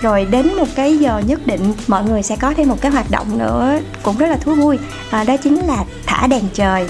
[0.00, 3.10] Rồi đến một cái giờ nhất định mọi người sẽ có thêm một cái hoạt
[3.10, 4.78] động nữa cũng rất là thú vui.
[5.10, 6.86] À, đó chính là thả đèn trời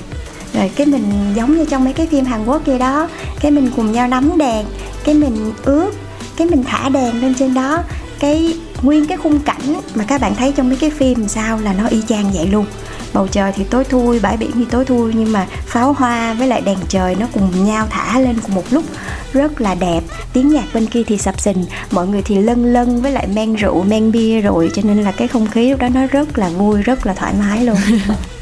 [0.56, 3.08] rồi cái mình giống như trong mấy cái phim Hàn Quốc kia đó,
[3.40, 4.66] cái mình cùng nhau nắm đèn,
[5.04, 5.94] cái mình ướp
[6.36, 7.82] cái mình thả đèn lên trên đó.
[8.20, 11.72] Cái nguyên cái khung cảnh mà các bạn thấy trong mấy cái phim sao là
[11.72, 12.66] nó y chang vậy luôn.
[13.12, 16.48] Bầu trời thì tối thui, bãi biển thì tối thui, nhưng mà pháo hoa với
[16.48, 18.84] lại đèn trời nó cùng nhau thả lên cùng một lúc.
[19.32, 20.00] Rất là đẹp.
[20.32, 23.54] Tiếng nhạc bên kia thì sập sình, mọi người thì lân lân với lại men
[23.54, 26.48] rượu, men bia rồi, cho nên là cái không khí lúc đó nó rất là
[26.48, 27.76] vui, rất là thoải mái luôn.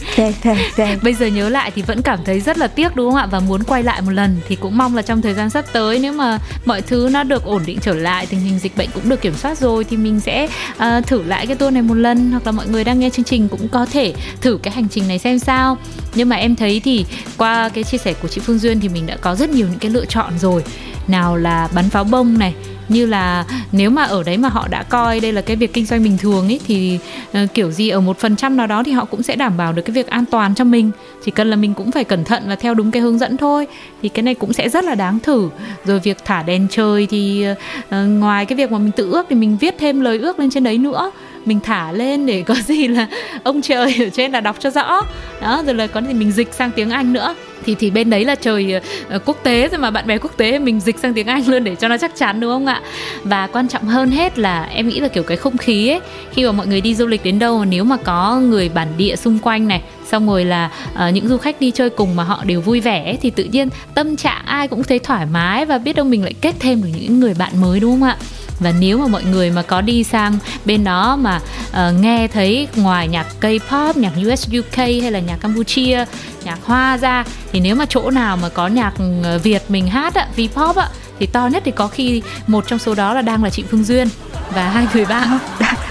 [1.02, 3.26] Bây giờ nhớ lại thì vẫn cảm thấy rất là tiếc đúng không ạ?
[3.26, 5.98] Và muốn quay lại một lần thì cũng mong là trong thời gian sắp tới
[5.98, 9.08] nếu mà mọi thứ nó được ổn định trở lại tình hình dịch bệnh cũng
[9.08, 12.30] được kiểm soát rồi thì mình sẽ uh, thử lại cái tour này một lần.
[12.30, 15.08] Hoặc là mọi người đang nghe chương trình cũng có thể thử cái hành trình
[15.08, 15.78] này xem sao.
[16.14, 19.06] Nhưng mà em thấy thì qua cái chia sẻ của chị Phương Duyên thì mình
[19.06, 20.64] đã có rất nhiều những cái lựa chọn rồi.
[21.08, 22.54] Nào là bắn pháo bông này
[22.88, 25.86] như là nếu mà ở đấy mà họ đã coi đây là cái việc kinh
[25.86, 26.98] doanh bình thường ấy thì
[27.30, 29.72] uh, kiểu gì ở một phần trăm nào đó thì họ cũng sẽ đảm bảo
[29.72, 30.90] được cái việc an toàn cho mình.
[31.24, 33.66] Chỉ cần là mình cũng phải cẩn thận và theo đúng cái hướng dẫn thôi
[34.02, 35.48] thì cái này cũng sẽ rất là đáng thử.
[35.84, 39.36] Rồi việc thả đèn trời thì uh, ngoài cái việc mà mình tự ước thì
[39.36, 41.10] mình viết thêm lời ước lên trên đấy nữa.
[41.44, 43.06] Mình thả lên để có gì là
[43.42, 45.02] ông trời ở trên là đọc cho rõ.
[45.40, 47.34] Đó rồi là có gì mình dịch sang tiếng anh nữa
[47.66, 48.80] thì thì bên đấy là trời
[49.16, 51.64] uh, quốc tế rồi mà bạn bè quốc tế mình dịch sang tiếng Anh luôn
[51.64, 52.82] để cho nó chắc chắn đúng không ạ?
[53.22, 56.00] Và quan trọng hơn hết là em nghĩ là kiểu cái không khí ấy
[56.32, 59.16] khi mà mọi người đi du lịch đến đâu nếu mà có người bản địa
[59.16, 62.44] xung quanh này xong rồi là uh, những du khách đi chơi cùng mà họ
[62.44, 65.96] đều vui vẻ thì tự nhiên tâm trạng ai cũng thấy thoải mái và biết
[65.96, 68.16] đâu mình lại kết thêm được những người bạn mới đúng không ạ?
[68.60, 72.68] Và nếu mà mọi người mà có đi sang bên đó mà uh, nghe thấy
[72.76, 76.04] ngoài nhạc K-pop, nhạc US UK hay là nhạc Campuchia,
[76.44, 77.24] nhạc Hoa ra.
[77.52, 80.88] Thì nếu mà chỗ nào mà có nhạc ờ, Việt mình hát ạ, V-pop ạ
[81.18, 83.84] thì to nhất thì có khi một trong số đó là đang là chị Phương
[83.84, 84.08] Duyên
[84.54, 85.38] và hai người bạn.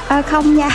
[0.08, 0.70] À, không nha.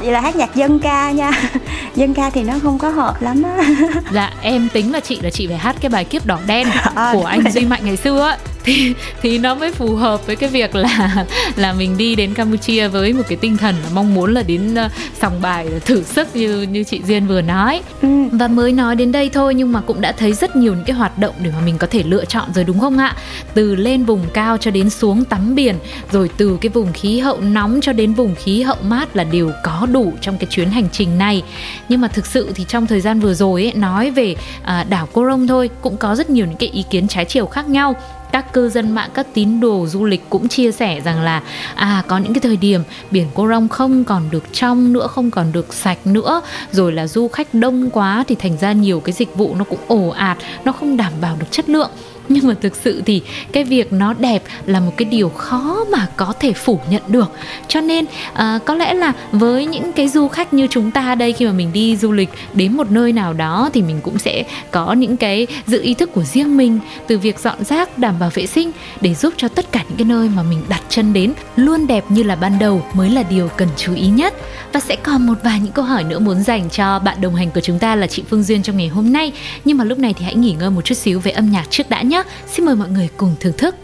[0.00, 1.30] Chị là hát nhạc dân ca nha.
[1.96, 3.64] Dân ca thì nó không có hợp lắm á.
[4.12, 7.10] Dạ em tính là chị là chị phải hát cái bài kiếp đỏ đen à,
[7.12, 10.48] của anh duy mạnh ngày xưa á thì thì nó mới phù hợp với cái
[10.48, 14.34] việc là là mình đi đến Campuchia với một cái tinh thần là mong muốn
[14.34, 14.88] là đến ờ,
[15.20, 17.82] sòng bài thử sức như như chị Duyên vừa nói.
[18.02, 18.08] Ừ.
[18.32, 20.96] và mới nói đến đây thôi nhưng mà cũng đã thấy rất nhiều những cái
[20.96, 23.16] hoạt động để mà mình có thể lựa chọn rồi đúng không ạ?
[23.54, 25.76] Từ lên vùng cao cho đến xuống tắm biển
[26.12, 29.50] rồi từ cái vùng khí hậu nóng cho đến vùng khí hậu mát là đều
[29.62, 31.42] có đủ trong cái chuyến hành trình này.
[31.88, 35.08] Nhưng mà thực sự thì trong thời gian vừa rồi ấy, nói về à, đảo
[35.12, 37.96] Cô Rông thôi cũng có rất nhiều những cái ý kiến trái chiều khác nhau
[38.34, 41.42] các cư dân mạng, các tín đồ du lịch cũng chia sẻ rằng là
[41.74, 45.30] à có những cái thời điểm biển Cô Rong không còn được trong nữa, không
[45.30, 46.40] còn được sạch nữa.
[46.72, 49.78] Rồi là du khách đông quá thì thành ra nhiều cái dịch vụ nó cũng
[49.88, 51.90] ồ ạt, nó không đảm bảo được chất lượng
[52.28, 56.06] nhưng mà thực sự thì cái việc nó đẹp là một cái điều khó mà
[56.16, 57.30] có thể phủ nhận được.
[57.68, 61.32] Cho nên à, có lẽ là với những cái du khách như chúng ta đây
[61.32, 64.44] khi mà mình đi du lịch đến một nơi nào đó thì mình cũng sẽ
[64.70, 68.30] có những cái dự ý thức của riêng mình từ việc dọn rác đảm bảo
[68.34, 71.32] vệ sinh để giúp cho tất cả những cái nơi mà mình đặt chân đến
[71.56, 74.34] luôn đẹp như là ban đầu mới là điều cần chú ý nhất.
[74.72, 77.50] Và sẽ còn một vài những câu hỏi nữa muốn dành cho bạn đồng hành
[77.50, 79.32] của chúng ta là chị Phương Duyên trong ngày hôm nay.
[79.64, 81.90] Nhưng mà lúc này thì hãy nghỉ ngơi một chút xíu về âm nhạc trước
[81.90, 82.22] đã nhé nhé.
[82.46, 83.74] Xin mời mọi người cùng thưởng thức.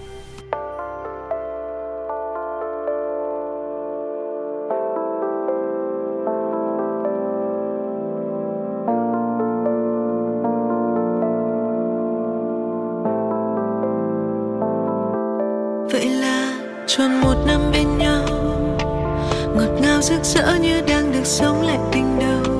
[15.92, 18.24] Vậy là tròn một năm bên nhau,
[19.56, 22.59] Ngọt ngào rực rỡ như đang được sống lại tình đầu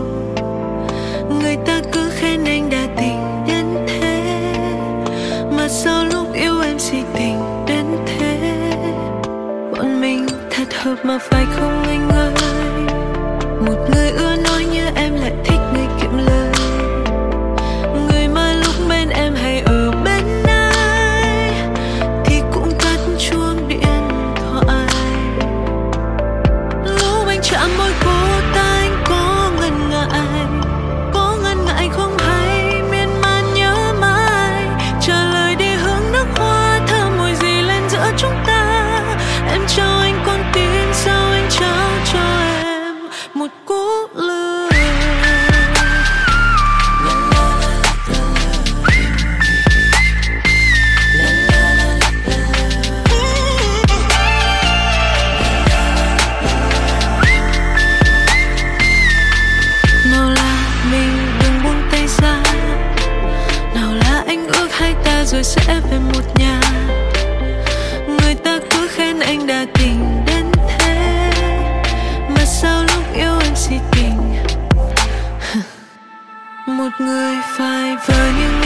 [10.80, 12.49] hợp mà phải không anh ơi
[65.30, 66.60] rồi sẽ về một nhà.
[68.08, 71.30] Người ta cứ khen anh đã tình đến thế,
[72.28, 74.16] mà sao lúc yêu anh si tình?
[76.66, 78.59] Một người phải vờ những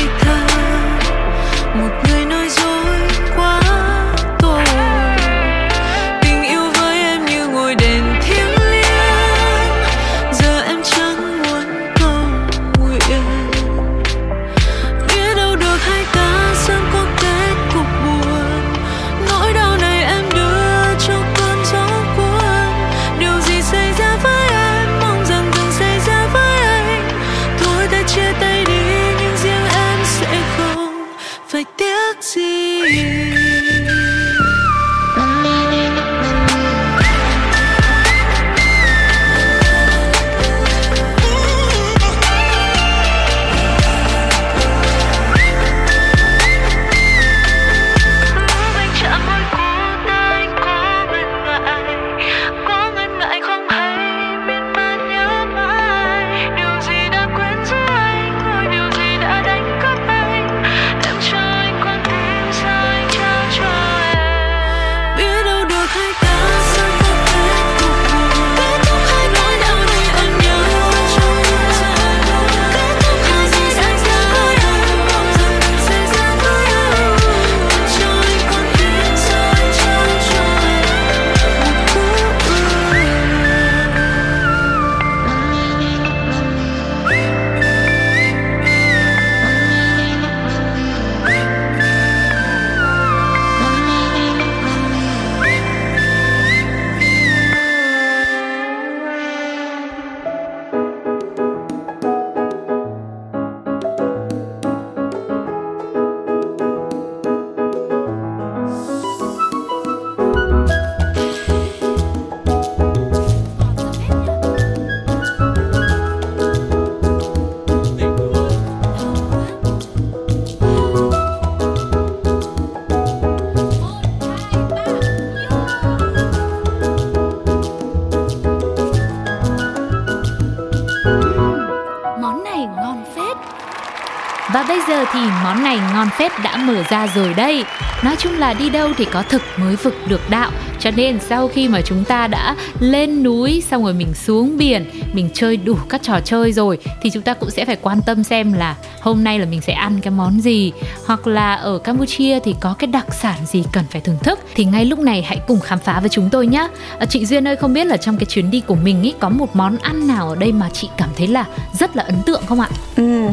[135.54, 137.64] món này ngon phết đã mở ra rồi đây
[138.04, 140.50] Nói chung là đi đâu thì có thực mới vực được đạo.
[140.80, 144.84] Cho nên sau khi mà chúng ta đã lên núi, Xong rồi mình xuống biển
[145.14, 148.24] mình chơi đủ các trò chơi rồi Thì chúng ta cũng sẽ phải quan tâm
[148.24, 150.72] xem là Hôm nay là mình sẽ ăn cái món gì.
[151.06, 154.64] Hoặc là ở Campuchia thì có cái đặc sản gì cần phải thưởng thức Thì
[154.64, 157.56] ngay lúc này hãy cùng khám phá với chúng tôi nhé à, Chị Duyên ơi
[157.56, 160.28] không biết là trong cái chuyến đi của mình ý Có một món ăn nào
[160.28, 162.68] ở đây mà chị cảm thấy là rất là ấn tượng không ạ?
[162.96, 163.26] Ừ,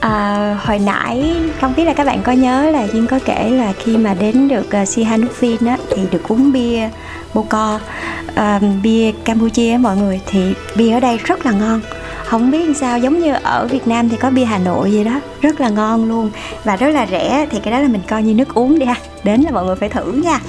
[0.00, 3.72] à, hồi nãy không biết là các bạn có nhớ là Duyên có kể là
[3.72, 6.90] khi mà đến được uh, Sihanoukville á thì được uống bia.
[7.34, 11.80] Bocor, uh, à, bia Campuchia mọi người thì bia ở đây rất là ngon.
[12.24, 15.20] Không biết sao giống như ở Việt Nam thì có bia Hà Nội gì đó,
[15.40, 16.30] rất là ngon luôn
[16.64, 18.94] và rất là rẻ thì cái đó là mình coi như nước uống đi ha.
[19.24, 20.40] Đến là mọi người phải thử nha.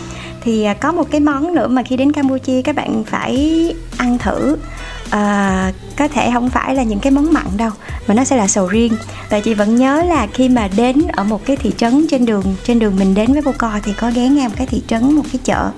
[0.42, 4.18] Thì à, có một cái món nữa mà khi đến Campuchia các bạn phải ăn
[4.18, 4.58] thử
[5.10, 7.72] à, có thể không phải là những cái món mặn đâu
[8.08, 8.94] mà nó sẽ là sầu riêng.
[9.30, 12.56] Tại chị vẫn nhớ là khi mà đến ở một cái thị trấn trên đường
[12.64, 15.14] trên đường mình đến với cô co thì có ghé ngang một cái thị trấn
[15.14, 15.72] một cái chợ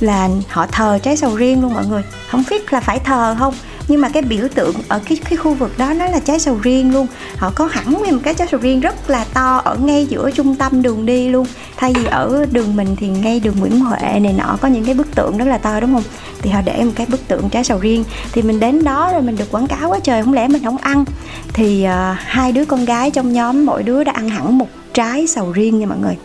[0.00, 2.02] là họ thờ trái sầu riêng luôn mọi người.
[2.30, 3.54] Không biết là phải thờ không?
[3.88, 6.58] Nhưng mà cái biểu tượng ở cái cái khu vực đó nó là trái sầu
[6.62, 7.06] riêng luôn.
[7.36, 10.30] Họ có hẳn nguyên một cái trái sầu riêng rất là to ở ngay giữa
[10.30, 11.46] trung tâm đường đi luôn.
[11.76, 14.94] Thay vì ở đường mình thì ngay đường Nguyễn Huệ này nọ có những cái
[14.94, 16.02] bức tượng rất là to đúng không?
[16.42, 18.04] Thì họ để một cái bức tượng trái sầu riêng.
[18.32, 20.22] Thì mình đến đó rồi mình được quảng cáo quá trời.
[20.22, 21.04] Không lẽ mình không ăn?
[21.52, 25.26] Thì uh, hai đứa con gái trong nhóm mỗi đứa đã ăn hẳn một trái
[25.26, 26.16] sầu riêng nha mọi người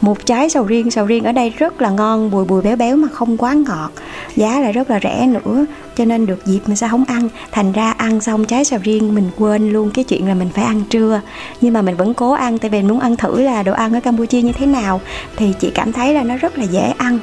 [0.00, 2.96] một trái sầu riêng sầu riêng ở đây rất là ngon bùi bùi béo béo
[2.96, 3.90] mà không quá ngọt.
[4.36, 7.28] Giá lại rất là rẻ nữa cho nên được dịp mình sao không ăn.
[7.52, 10.64] Thành ra ăn xong trái sầu riêng mình quên luôn cái chuyện là mình phải
[10.64, 11.20] ăn trưa.
[11.60, 13.94] Nhưng mà mình vẫn cố ăn tại vì mình muốn ăn thử là đồ ăn
[13.94, 15.00] ở campuchia như thế nào.
[15.36, 17.18] Thì chị cảm thấy là nó rất là dễ ăn.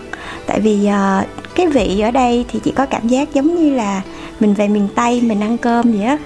[0.45, 4.01] Tại vì uh, cái vị ở đây thì chị có cảm giác giống như là
[4.39, 6.17] mình về miền tây mình ăn cơm vậy á.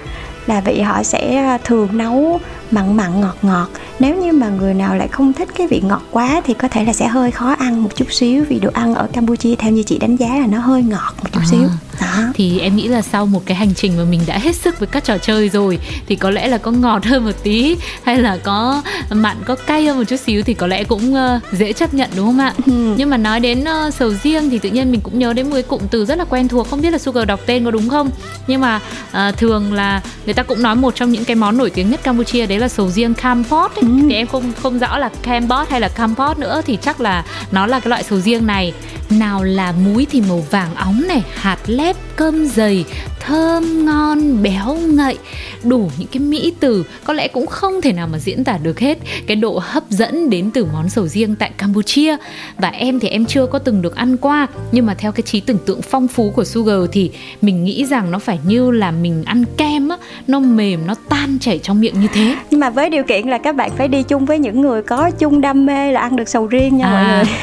[0.46, 3.66] Là vị họ sẽ ờ, thường nấu mặn mặn ngọt ngọt.
[3.98, 6.84] Nếu như mà người nào lại không thích cái vị ngọt quá thì có thể
[6.84, 8.44] là sẽ hơi khó ăn một chút xíu.
[8.48, 11.28] Vì đồ ăn ở campuchia theo như chị đánh giá là nó hơi ngọt một
[11.32, 11.46] chút À.
[11.50, 11.68] xíu.
[12.00, 12.22] Đó.
[12.34, 14.86] thì em nghĩ là sau một cái hành trình mà mình đã hết sức với
[14.86, 18.36] các trò chơi rồi thì có lẽ là có ngọt hơn một tí hay là
[18.36, 21.94] có mặn có cay hơn một chút xíu thì có lẽ cũng ờ, dễ chấp
[21.94, 22.52] nhận đúng không ạ?
[22.66, 22.94] Ừ.
[22.96, 25.54] nhưng mà nói đến ờ, sầu riêng thì tự nhiên mình cũng nhớ đến một
[25.54, 27.88] cái cụm từ rất là quen thuộc không biết là Sugar đọc tên có đúng
[27.88, 28.10] không?
[28.46, 28.80] Nhưng mà
[29.12, 32.00] ờ, thường là người ta cũng nói một trong những cái món nổi tiếng nhất
[32.02, 33.82] Campuchia đấy là sầu riêng Kampot ấy.
[33.82, 33.88] Ừ.
[34.08, 37.66] thì em không không rõ là Kampot hay là Kampot nữa thì chắc là nó
[37.66, 38.72] là cái loại sầu riêng này
[39.10, 42.84] nào là múi thì màu vàng óng này hạt lép cơm dày
[43.20, 45.18] thơm ngon béo ngậy
[45.64, 48.80] đủ những cái mỹ từ có lẽ cũng không thể nào mà diễn tả được
[48.80, 52.16] hết cái độ hấp dẫn đến từ món sầu riêng tại Campuchia
[52.56, 55.40] và em thì em chưa có từng được ăn qua nhưng mà theo cái trí
[55.40, 57.10] tưởng tượng phong phú của Sugar thì
[57.42, 61.38] mình nghĩ rằng nó phải như là mình ăn kem á nó mềm nó tan
[61.40, 64.02] chảy trong miệng như thế nhưng mà với điều kiện là các bạn phải đi
[64.02, 66.92] chung với những người có chung đam mê là ăn được sầu riêng nha à.
[66.92, 67.34] mọi người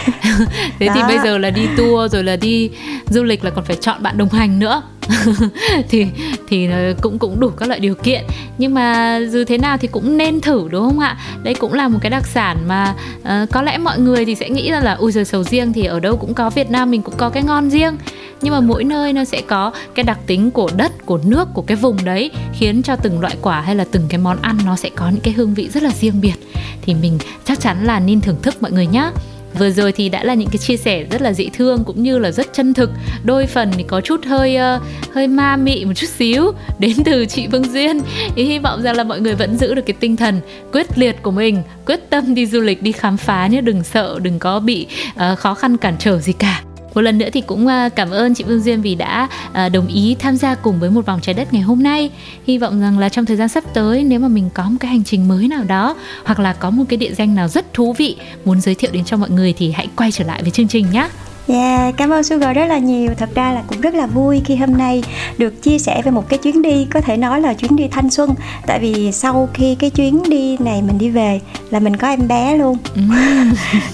[0.79, 0.93] thế Đó.
[0.95, 2.69] thì bây giờ là đi tour rồi là đi
[3.09, 4.81] du lịch là còn phải chọn bạn đồng hành nữa.
[5.89, 6.07] Thì
[6.47, 8.23] thì ờ, cũng cũng đủ các loại điều kiện.
[8.57, 11.17] Nhưng mà dù thế nào thì cũng nên thử đúng không ạ?
[11.43, 14.49] Đây cũng là một cái đặc sản mà uh, có lẽ mọi người thì sẽ
[14.49, 17.01] nghĩ ra là ui giời sầu riêng thì ở đâu cũng có Việt Nam mình
[17.01, 17.97] cũng có cái ngon riêng.
[18.41, 21.61] Nhưng mà mỗi nơi nó sẽ có cái đặc tính của đất của nước của
[21.61, 24.75] cái vùng đấy khiến cho từng loại quả hay là từng cái món ăn nó
[24.75, 26.35] sẽ có những cái hương vị rất là riêng biệt.
[26.81, 29.11] Thì mình chắc chắn là nên thưởng thức mọi người nhé
[29.59, 32.17] vừa rồi thì đã là những cái chia sẻ rất là dễ thương cũng như
[32.17, 32.89] là rất chân thực.
[33.23, 34.81] Đôi phần thì có chút hơi uh,
[35.13, 36.51] hơi ma mị một chút xíu.
[36.79, 37.99] Đến từ chị Vương Duyên.
[38.35, 40.39] Thì hy vọng rằng là mọi người vẫn giữ được cái tinh thần
[40.71, 43.61] quyết liệt của mình quyết tâm đi du lịch đi khám phá nhé.
[43.61, 46.61] Đừng sợ đừng có bị uh, khó khăn cản trở gì cả
[46.95, 49.87] một lần nữa thì cũng à, cảm ơn chị Vương Duyên vì đã à, đồng
[49.87, 52.09] ý tham gia cùng với một vòng trái đất ngày hôm nay.
[52.47, 54.91] Hy vọng rằng là trong thời gian sắp tới, nếu mà mình có một cái
[54.91, 57.93] hành trình mới nào đó, hoặc là có một cái địa danh nào rất thú
[57.93, 60.67] vị muốn giới thiệu đến cho mọi người thì hãy quay trở lại với chương
[60.67, 61.09] trình nhé.
[61.47, 63.13] Yeah, cảm ơn Sugar rất là nhiều.
[63.17, 65.03] Thật ra là cũng rất là vui khi hôm nay
[65.37, 68.09] được chia sẻ về một cái chuyến đi có thể nói là chuyến đi thanh
[68.09, 68.35] xuân.
[68.67, 72.27] Tại vì sau khi cái chuyến đi này mình đi về là mình có em
[72.27, 72.77] bé luôn.
[72.95, 73.01] Ừ.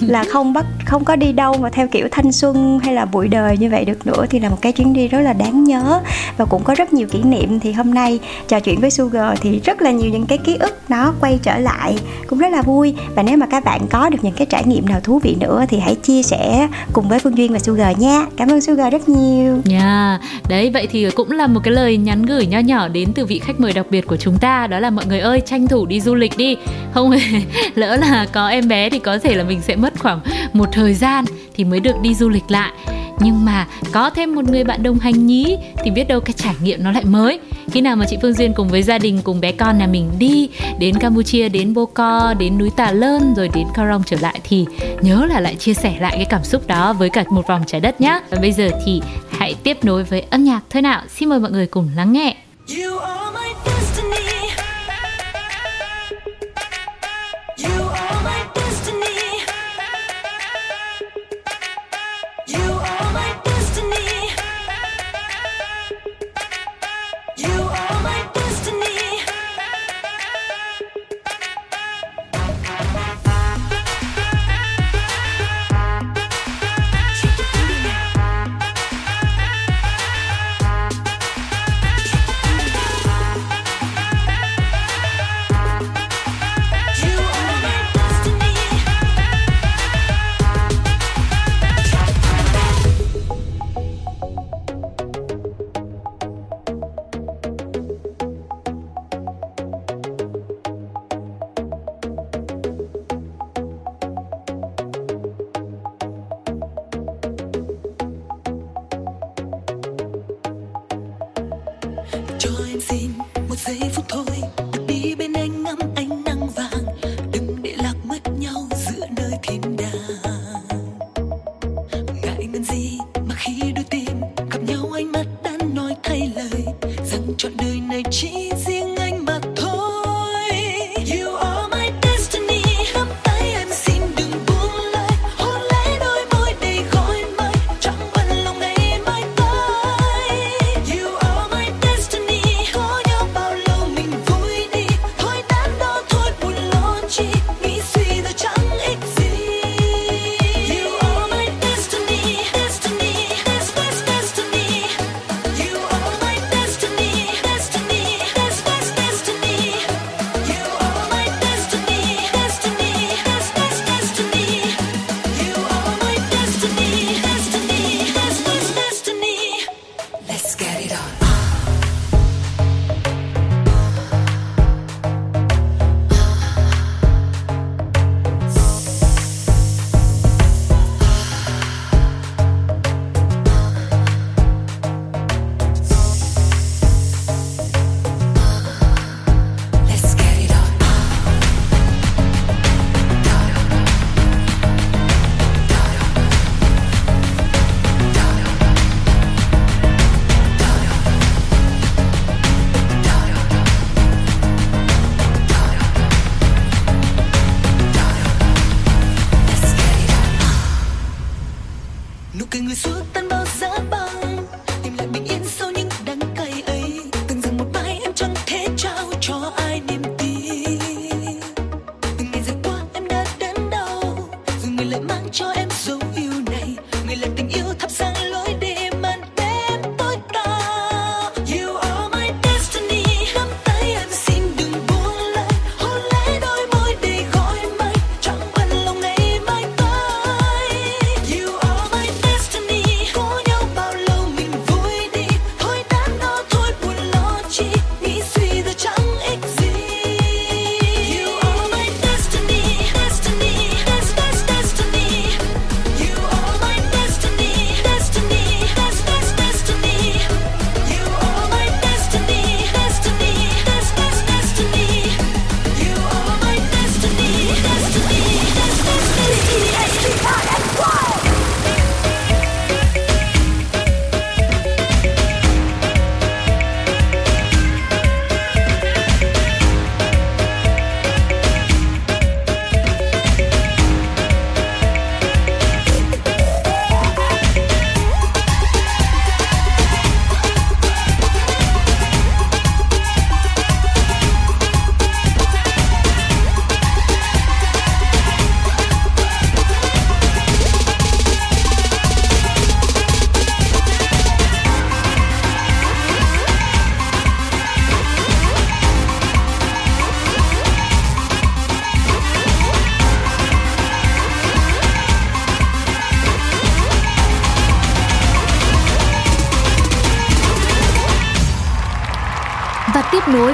[0.00, 3.28] là không bắt không có đi đâu mà theo kiểu thanh xuân hay là bụi
[3.28, 6.00] đời như vậy được nữa thì là một cái chuyến đi rất là đáng nhớ
[6.36, 9.60] và cũng có rất nhiều kỷ niệm thì hôm nay trò chuyện với Sugar thì
[9.64, 12.94] rất là nhiều những cái ký ức nó quay trở lại cũng rất là vui
[13.14, 15.64] và nếu mà các bạn có được những cái trải nghiệm nào thú vị nữa
[15.68, 19.08] thì hãy chia sẻ cùng với Phương Duyên và Sugar nha Cảm ơn Sugar rất
[19.08, 19.60] nhiều.
[19.64, 20.48] Nha, yeah.
[20.48, 23.38] đấy vậy thì cũng là một cái lời nhắn gửi nho nhỏ đến từ vị
[23.38, 26.00] khách mời đặc biệt của chúng ta Đó là mọi người ơi tranh thủ đi
[26.00, 26.56] du lịch đi.
[26.94, 27.10] Không
[27.74, 30.20] lỡ là có em bé thì có thể là mình sẽ mất khoảng
[30.52, 31.24] một thời gian
[31.54, 32.72] thì mới được đi du lịch lại
[33.18, 36.54] nhưng mà có thêm một người bạn đồng hành nhí thì biết đâu cái trải
[36.62, 37.40] nghiệm nó lại mới.
[37.70, 40.10] Khi nào mà chị Phương Duyên cùng với gia đình, cùng bé con nhà mình
[40.18, 40.48] đi
[40.78, 44.66] đến Campuchia, đến Boko, đến núi Tà Lơn, rồi đến Karong trở lại thì
[45.00, 47.80] nhớ là lại chia sẻ lại cái cảm xúc đó với cả một vòng trái
[47.80, 51.02] đất nhé và bây giờ thì hãy tiếp nối với âm nhạc thôi nào.
[51.08, 52.36] Xin mời mọi người cùng lắng nghe.
[52.68, 53.21] You are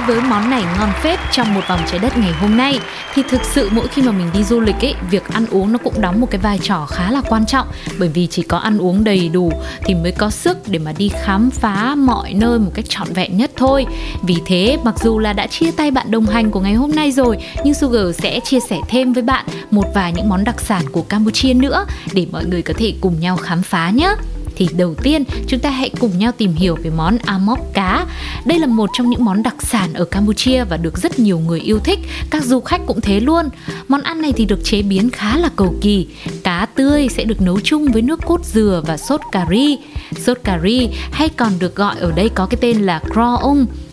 [0.09, 2.79] với món này ngon phết trong một vòng trái đất ngày hôm nay
[3.13, 5.77] thì thực sự mỗi khi mà mình đi du lịch ấy, việc ăn uống nó
[5.77, 7.67] cũng đóng một cái vai trò khá là quan trọng
[7.99, 9.51] bởi vì chỉ có ăn uống đầy đủ
[9.85, 13.37] thì mới có sức để mà đi khám phá mọi nơi một cách trọn vẹn
[13.37, 13.85] nhất thôi.
[14.21, 17.11] Vì thế mặc dù là đã chia tay bạn đồng hành của ngày hôm nay
[17.11, 20.83] rồi nhưng Sugar sẽ chia sẻ thêm với bạn một vài những món đặc sản
[20.91, 24.15] của Campuchia nữa để mọi người có thể cùng nhau khám phá nhé
[24.59, 28.05] thì đầu tiên chúng ta hãy cùng nhau tìm hiểu về món amok cá.
[28.45, 31.59] Đây là một trong những món đặc sản ở Campuchia và được rất nhiều người
[31.59, 31.99] yêu thích,
[32.29, 33.49] các du khách cũng thế luôn.
[33.87, 36.07] Món ăn này thì được chế biến khá là cầu kỳ.
[36.43, 39.77] Cá tươi sẽ được nấu chung với nước cốt dừa và sốt cà ri.
[40.17, 43.37] Sốt cà ri hay còn được gọi ở đây có cái tên là cro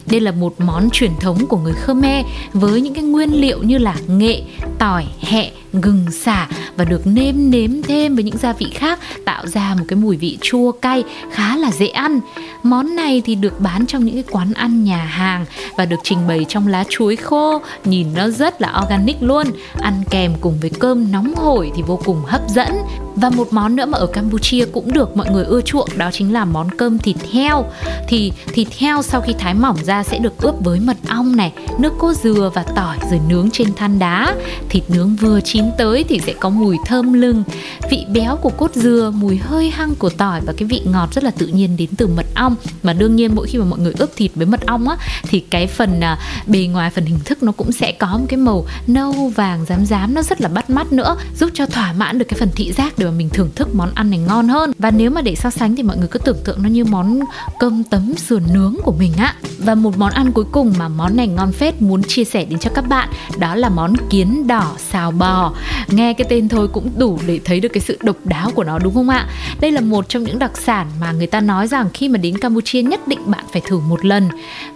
[0.06, 3.78] đây là một món truyền thống của người Khmer với những cái nguyên liệu như
[3.78, 4.42] là nghệ,
[4.78, 5.50] tỏi, hẹ,
[5.80, 9.84] gừng xả và được nêm nếm thêm với những gia vị khác tạo ra một
[9.88, 12.20] cái mùi vị chua cay khá là dễ ăn.
[12.62, 15.44] Món này thì được bán trong những cái quán ăn nhà hàng
[15.76, 19.46] và được trình bày trong lá chuối khô, nhìn nó rất là organic luôn.
[19.80, 22.72] Ăn kèm cùng với cơm nóng hổi thì vô cùng hấp dẫn.
[23.16, 26.32] Và một món nữa mà ở Campuchia cũng được mọi người ưa chuộng đó chính
[26.32, 27.64] là món cơm thịt heo.
[28.08, 31.52] Thì thịt heo sau khi thái mỏng ra sẽ được ướp với mật ong này,
[31.78, 34.34] nước cốt dừa và tỏi rồi nướng trên than đá.
[34.68, 37.42] Thịt nướng vừa chín tới thì sẽ có mùi thơm lừng,
[37.90, 41.24] vị béo của cốt dừa, mùi hơi hăng của tỏi và cái vị ngọt rất
[41.24, 42.56] là tự nhiên đến từ mật ong.
[42.82, 45.40] Mà đương nhiên mỗi khi mà mọi người ướp thịt với mật ong á thì
[45.40, 48.66] cái phần à, bề ngoài phần hình thức nó cũng sẽ có một cái màu
[48.86, 52.26] nâu vàng rám rám nó rất là bắt mắt nữa, giúp cho thỏa mãn được
[52.28, 54.72] cái phần thị giác để mà mình thưởng thức món ăn này ngon hơn.
[54.78, 57.20] Và nếu mà để so sánh thì mọi người cứ tưởng tượng nó như món
[57.60, 59.34] cơm tấm sườn nướng của mình á.
[59.58, 62.58] Và một món ăn cuối cùng mà món này ngon phết muốn chia sẻ đến
[62.58, 63.08] cho các bạn
[63.38, 65.52] đó là món kiến đỏ xào bò
[65.88, 68.78] nghe cái tên thôi cũng đủ để thấy được cái sự độc đáo của nó,
[68.78, 69.26] đúng không ạ?
[69.60, 72.38] Đây là một trong những đặc sản mà người ta nói rằng khi mà đến
[72.38, 74.28] campuchia nhất định bạn phải thử một lần.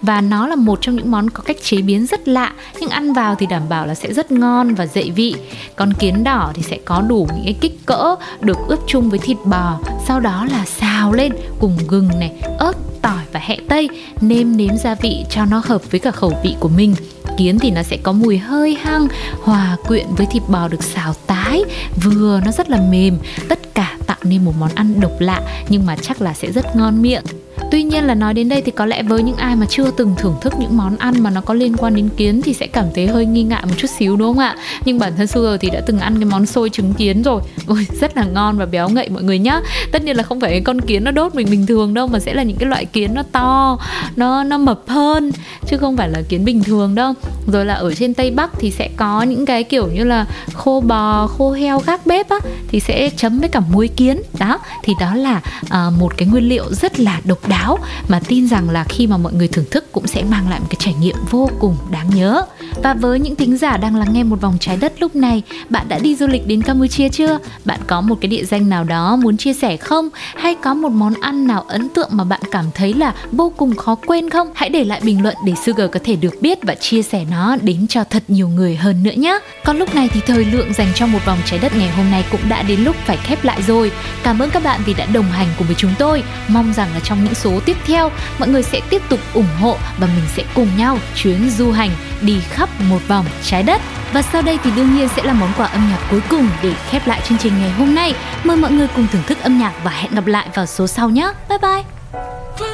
[0.03, 3.12] Và nó là một trong những món có cách chế biến rất lạ, nhưng ăn
[3.12, 5.35] vào thì đảm bảo là sẽ rất ngon và dậy vị.
[5.76, 9.18] Còn kiến đỏ thì sẽ có đủ những cái kích cỡ, được ướp chung với
[9.18, 12.72] thịt bò, sau đó là xào lên cùng gừng này, ớt
[13.03, 13.88] tỏi và hẹ tây,
[14.20, 16.94] nêm nếm gia vị cho nó hợp với cả khẩu vị của mình.
[17.36, 19.09] Kiến thì nó sẽ có mùi hơi hăng,
[19.42, 21.64] hòa quyện với thịt bò được xào tái,
[22.03, 23.18] vừa nó rất là mềm.
[23.48, 26.76] Tất cả tạo nên một món ăn độc lạ, nhưng mà chắc là sẽ rất
[26.76, 27.24] ngon miệng.
[27.71, 30.14] Tuy nhiên là nói đến đây thì có lẽ với những ai mà chưa từng
[30.18, 32.87] thưởng thức những món ăn mà nó có liên quan đến kiến thì sẽ cảm
[32.95, 34.57] thấy hơi nghi ngại một chút xíu đúng không ạ?
[34.85, 37.43] Nhưng bản thân Sugar thì đã từng ăn cái món xôi trứng kiến rồi.
[37.66, 39.61] Ôi rất là ngon và béo ngậy mọi người nhá.
[39.93, 42.35] Tất nhiên là không phải con kiến nó đốt mình bình thường đâu mà sẽ
[42.35, 43.79] là những cái loại kiến nó to,
[44.16, 45.33] nó nó mập hơn
[45.66, 47.12] chứ không phải là kiến bình thường đâu.
[47.47, 50.81] Rồi là ở trên Tây Bắc thì sẽ có những cái kiểu như là khô
[50.81, 54.23] bò, khô heo gác bếp á thì sẽ chấm với cả muối kiến.
[54.39, 58.21] Đó, thì đó là uh, một cái nguyên liệu rất là độc đáo đáo mà
[58.29, 60.77] tin rằng là khi mà mọi người thưởng thức cũng sẽ mang lại một cái
[60.79, 62.43] trải nghiệm vô cùng đáng nhớ.
[62.83, 65.89] Và với những thính giả đang lắng nghe một vòng trái đất lúc này, bạn
[65.89, 67.39] đã đi du lịch đến Campuchia chưa?
[67.65, 70.09] Bạn có một cái địa danh nào đó muốn chia sẻ không?
[70.37, 73.77] Hay có một món ăn nào ấn tượng mà bạn cảm thấy là vô cùng
[73.77, 74.49] khó quên không?
[74.55, 77.57] Hãy để lại bình luận để Sugar có thể được biết và chia sẻ nó
[77.63, 79.39] đến cho thật nhiều người hơn nữa nhé.
[79.65, 82.25] Còn lúc này thì thời lượng dành cho một vòng trái đất ngày hôm nay
[82.31, 83.93] cũng đã đến lúc phải khép lại rồi.
[84.23, 86.23] Cảm ơn các bạn vì đã đồng hành cùng với chúng tôi.
[86.49, 89.48] Mong rằng là trong những số số tiếp theo, mọi người sẽ tiếp tục ủng
[89.61, 91.90] hộ và mình sẽ cùng nhau chuyến du hành
[92.20, 93.80] đi khắp một vòng trái đất.
[94.12, 96.72] Và sau đây thì đương nhiên sẽ là món quà âm nhạc cuối cùng để
[96.90, 98.14] khép lại chương trình ngày hôm nay.
[98.44, 101.09] Mời mọi người cùng thưởng thức âm nhạc và hẹn gặp lại vào số sau
[101.09, 101.32] nhé.
[101.48, 102.70] Bye bye.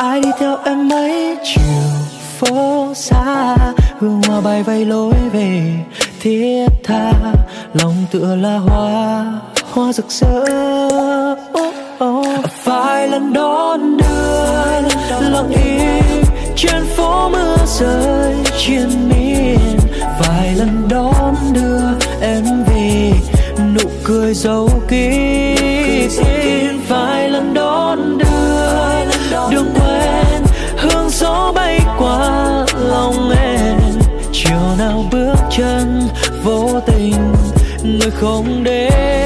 [0.00, 1.82] Ai đi theo em mấy chiều
[2.38, 3.56] phố xa?
[3.98, 5.72] Hương hoa bay vây lối về
[6.20, 7.12] thiết tha.
[7.74, 9.24] Lòng tựa là hoa
[9.72, 10.44] hoa rực rỡ.
[11.52, 11.74] Oh,
[12.04, 12.26] oh.
[12.64, 16.24] vài lần đón đưa lặng im
[16.56, 19.78] trên phố mưa rơi trên miền.
[20.20, 23.12] Vài lần đón đưa em về
[23.74, 25.60] nụ cười dấu kín
[26.90, 27.69] vài lần đón
[35.60, 36.08] chân
[36.44, 37.34] vô tình
[37.82, 39.19] người không đến.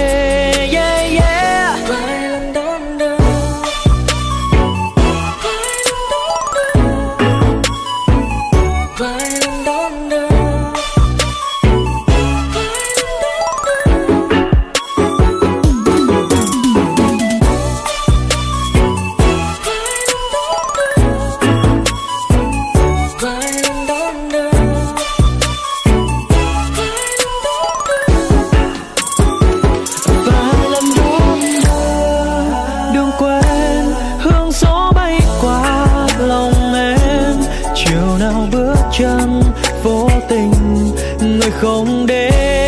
[41.60, 42.63] Không đến.